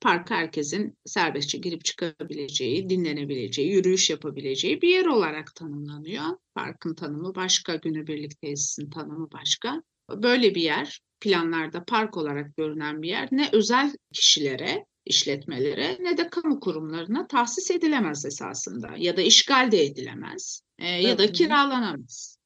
Park 0.00 0.30
herkesin 0.30 0.98
serbestçe 1.06 1.58
girip 1.58 1.84
çıkabileceği, 1.84 2.88
dinlenebileceği, 2.88 3.72
yürüyüş 3.72 4.10
yapabileceği 4.10 4.82
bir 4.82 4.88
yer 4.88 5.06
olarak 5.06 5.54
tanımlanıyor. 5.54 6.24
Parkın 6.54 6.94
tanımı 6.94 7.34
başka, 7.34 7.74
günübirlik 7.74 8.40
tesisin 8.40 8.90
tanımı 8.90 9.28
başka. 9.32 9.82
Böyle 10.10 10.54
bir 10.54 10.62
yer, 10.62 11.00
planlarda 11.20 11.84
park 11.84 12.16
olarak 12.16 12.56
görünen 12.56 13.02
bir 13.02 13.08
yer 13.08 13.28
ne 13.32 13.48
özel 13.52 13.96
kişilere, 14.12 14.86
işletmelere 15.04 15.98
ne 16.00 16.16
de 16.16 16.30
kamu 16.30 16.60
kurumlarına 16.60 17.26
tahsis 17.26 17.70
edilemez 17.70 18.24
esasında 18.24 18.90
ya 18.96 19.16
da 19.16 19.22
işgal 19.22 19.72
de 19.72 19.84
edilemez 19.84 20.62
e, 20.78 20.88
ya 20.88 21.18
da 21.18 21.32
kiralanamaz. 21.32 22.37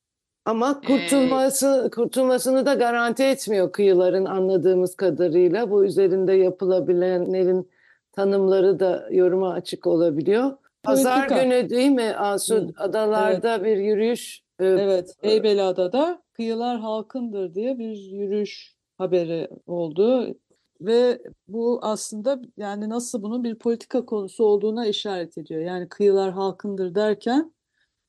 Ama 0.45 0.81
kurtulması 0.81 1.91
kurtulmasını 1.95 2.67
da 2.67 2.75
garanti 2.75 3.23
etmiyor 3.23 3.73
kıyıların 3.73 4.25
anladığımız 4.25 4.97
kadarıyla. 4.97 5.71
Bu 5.71 5.85
üzerinde 5.85 6.33
yapılabilenlerin 6.33 7.71
tanımları 8.13 8.81
da 8.81 9.09
yoruma 9.11 9.53
açık 9.53 9.87
olabiliyor. 9.87 10.53
Pazar 10.83 11.29
Politika. 11.29 11.43
günü 11.43 11.71
değil 11.71 11.91
mi 11.91 12.15
Asu? 12.19 12.57
Hı. 12.57 12.69
Adalarda 12.77 13.65
bir 13.65 13.77
yürüyüş. 13.77 14.43
e, 14.61 14.67
Evet, 14.67 15.17
Heybeliada'da 15.21 16.23
kıyılar 16.33 16.79
halkındır 16.79 17.55
diye 17.55 17.79
bir 17.79 17.97
yürüyüş 17.97 18.77
haberi 18.99 19.49
oldu 19.67 20.35
ve 20.81 21.19
bu 21.49 21.79
aslında 21.83 22.41
yani 22.57 22.89
nasıl 22.89 23.23
bunun 23.23 23.45
bir 23.45 23.55
politika 23.55 24.05
konusu 24.07 24.45
olduğuna 24.45 24.87
işaret 24.87 25.39
ediyor. 25.39 25.61
Yani 25.61 25.89
kıyılar 25.89 26.33
halkındır 26.33 26.95
derken 26.95 27.53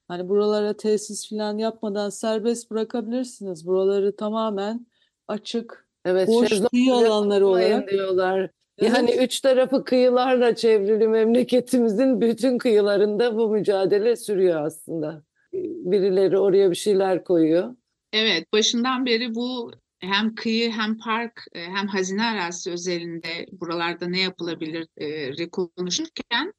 hani 0.08 0.30
buralara 0.30 0.78
tesis 0.78 1.30
falan 1.30 1.58
yapmadan 1.58 2.10
serbest 2.10 2.72
bırakabilirsiniz. 2.72 3.68
Buraları 3.68 4.16
tamamen 4.16 4.88
açık, 5.28 5.88
Evet, 6.06 6.28
boş 6.28 6.50
kıyı 6.72 6.94
alanları 6.94 7.48
olarak 7.48 7.92
diyorlar. 7.92 8.50
Yani 8.82 9.12
Evet. 9.12 9.24
üç 9.24 9.40
tarafı 9.40 9.84
kıyılarla 9.84 10.56
çevrili 10.56 11.08
memleketimizin 11.08 12.22
bütün 12.22 12.58
kıyılarında 12.58 13.38
bu 13.38 13.50
mücadele 13.50 14.16
sürüyor 14.16 14.66
aslında. 14.66 15.24
Birileri 15.54 16.40
oraya 16.40 16.72
bir 16.72 16.76
şeyler 16.76 17.24
koyuyor. 17.24 17.76
Evet, 18.14 18.54
başından 18.54 19.06
beri 19.06 19.36
bu 19.36 19.72
hem 20.00 20.36
kıyı 20.36 20.72
hem 20.72 20.98
park 20.98 21.46
e, 21.54 21.62
hem 21.62 21.88
hazine 21.88 22.24
arazisi 22.24 22.72
özelinde 22.72 23.46
buralarda 23.52 24.08
ne 24.08 24.20
yapılabilir 24.20 24.88
e, 24.98 25.50
konuşurken 25.50 26.54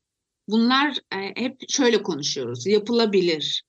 bunlar 0.49 0.99
e, 1.13 1.41
hep 1.43 1.57
şöyle 1.69 2.03
konuşuyoruz. 2.03 2.67
Yapılabilir. 2.67 3.63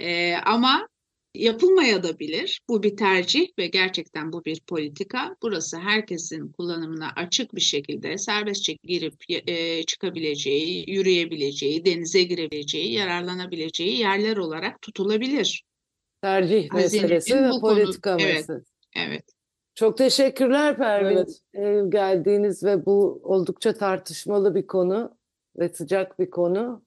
E, 0.00 0.34
ama 0.34 0.88
yapılmaya 1.34 2.02
da 2.02 2.18
bilir. 2.18 2.60
Bu 2.68 2.82
bir 2.82 2.96
tercih 2.96 3.46
ve 3.58 3.66
gerçekten 3.66 4.32
bu 4.32 4.44
bir 4.44 4.60
politika. 4.60 5.36
Burası 5.42 5.78
herkesin 5.78 6.52
kullanımına 6.52 7.10
açık 7.16 7.54
bir 7.54 7.60
şekilde 7.60 8.18
serbestçe 8.18 8.76
girip 8.82 9.14
e, 9.28 9.82
çıkabileceği, 9.82 10.90
yürüyebileceği, 10.90 11.84
denize 11.84 12.22
girebileceği, 12.22 12.92
yararlanabileceği 12.92 13.98
yerler 13.98 14.36
olarak 14.36 14.82
tutulabilir. 14.82 15.64
Tercih 16.22 16.72
meselesi 16.72 17.36
ve 17.36 17.50
bu 17.50 17.60
konu- 17.60 17.74
politika 17.74 18.16
evet. 18.20 18.34
meselesi. 18.34 18.70
Evet. 18.96 19.24
Çok 19.74 19.98
teşekkürler 19.98 20.76
Pervin 20.76 21.26
Evet. 21.54 21.92
geldiğiniz 21.92 22.64
ve 22.64 22.86
bu 22.86 23.20
oldukça 23.24 23.74
tartışmalı 23.74 24.54
bir 24.54 24.66
konu 24.66 25.16
ve 25.58 25.68
sıcak 25.68 26.18
bir 26.18 26.30
konu. 26.30 26.82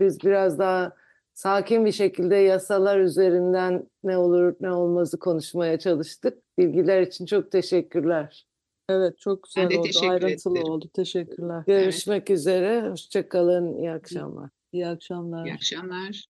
Biz 0.00 0.20
biraz 0.24 0.58
daha 0.58 0.92
sakin 1.34 1.84
bir 1.84 1.92
şekilde 1.92 2.36
yasalar 2.36 2.98
üzerinden 2.98 3.86
ne 4.04 4.16
olur 4.16 4.54
ne 4.60 4.72
olmazı 4.72 5.18
konuşmaya 5.18 5.78
çalıştık. 5.78 6.38
Bilgiler 6.58 7.02
için 7.02 7.26
çok 7.26 7.52
teşekkürler. 7.52 8.46
Evet 8.88 9.18
çok 9.18 9.42
güzel 9.42 9.64
Ben 9.64 9.70
de 9.70 9.78
oldu. 9.78 9.88
Ayrıntılı 10.10 10.54
ederim. 10.58 10.72
oldu. 10.72 10.88
Teşekkürler. 10.94 11.62
Görüşmek 11.66 12.30
üzere. 12.30 12.88
Hoşça 12.90 13.28
kalın. 13.28 13.76
İyi 13.76 13.90
akşamlar. 13.90 14.50
İyi 14.72 14.86
akşamlar. 14.86 15.46
İyi 15.46 15.54
akşamlar. 15.54 16.24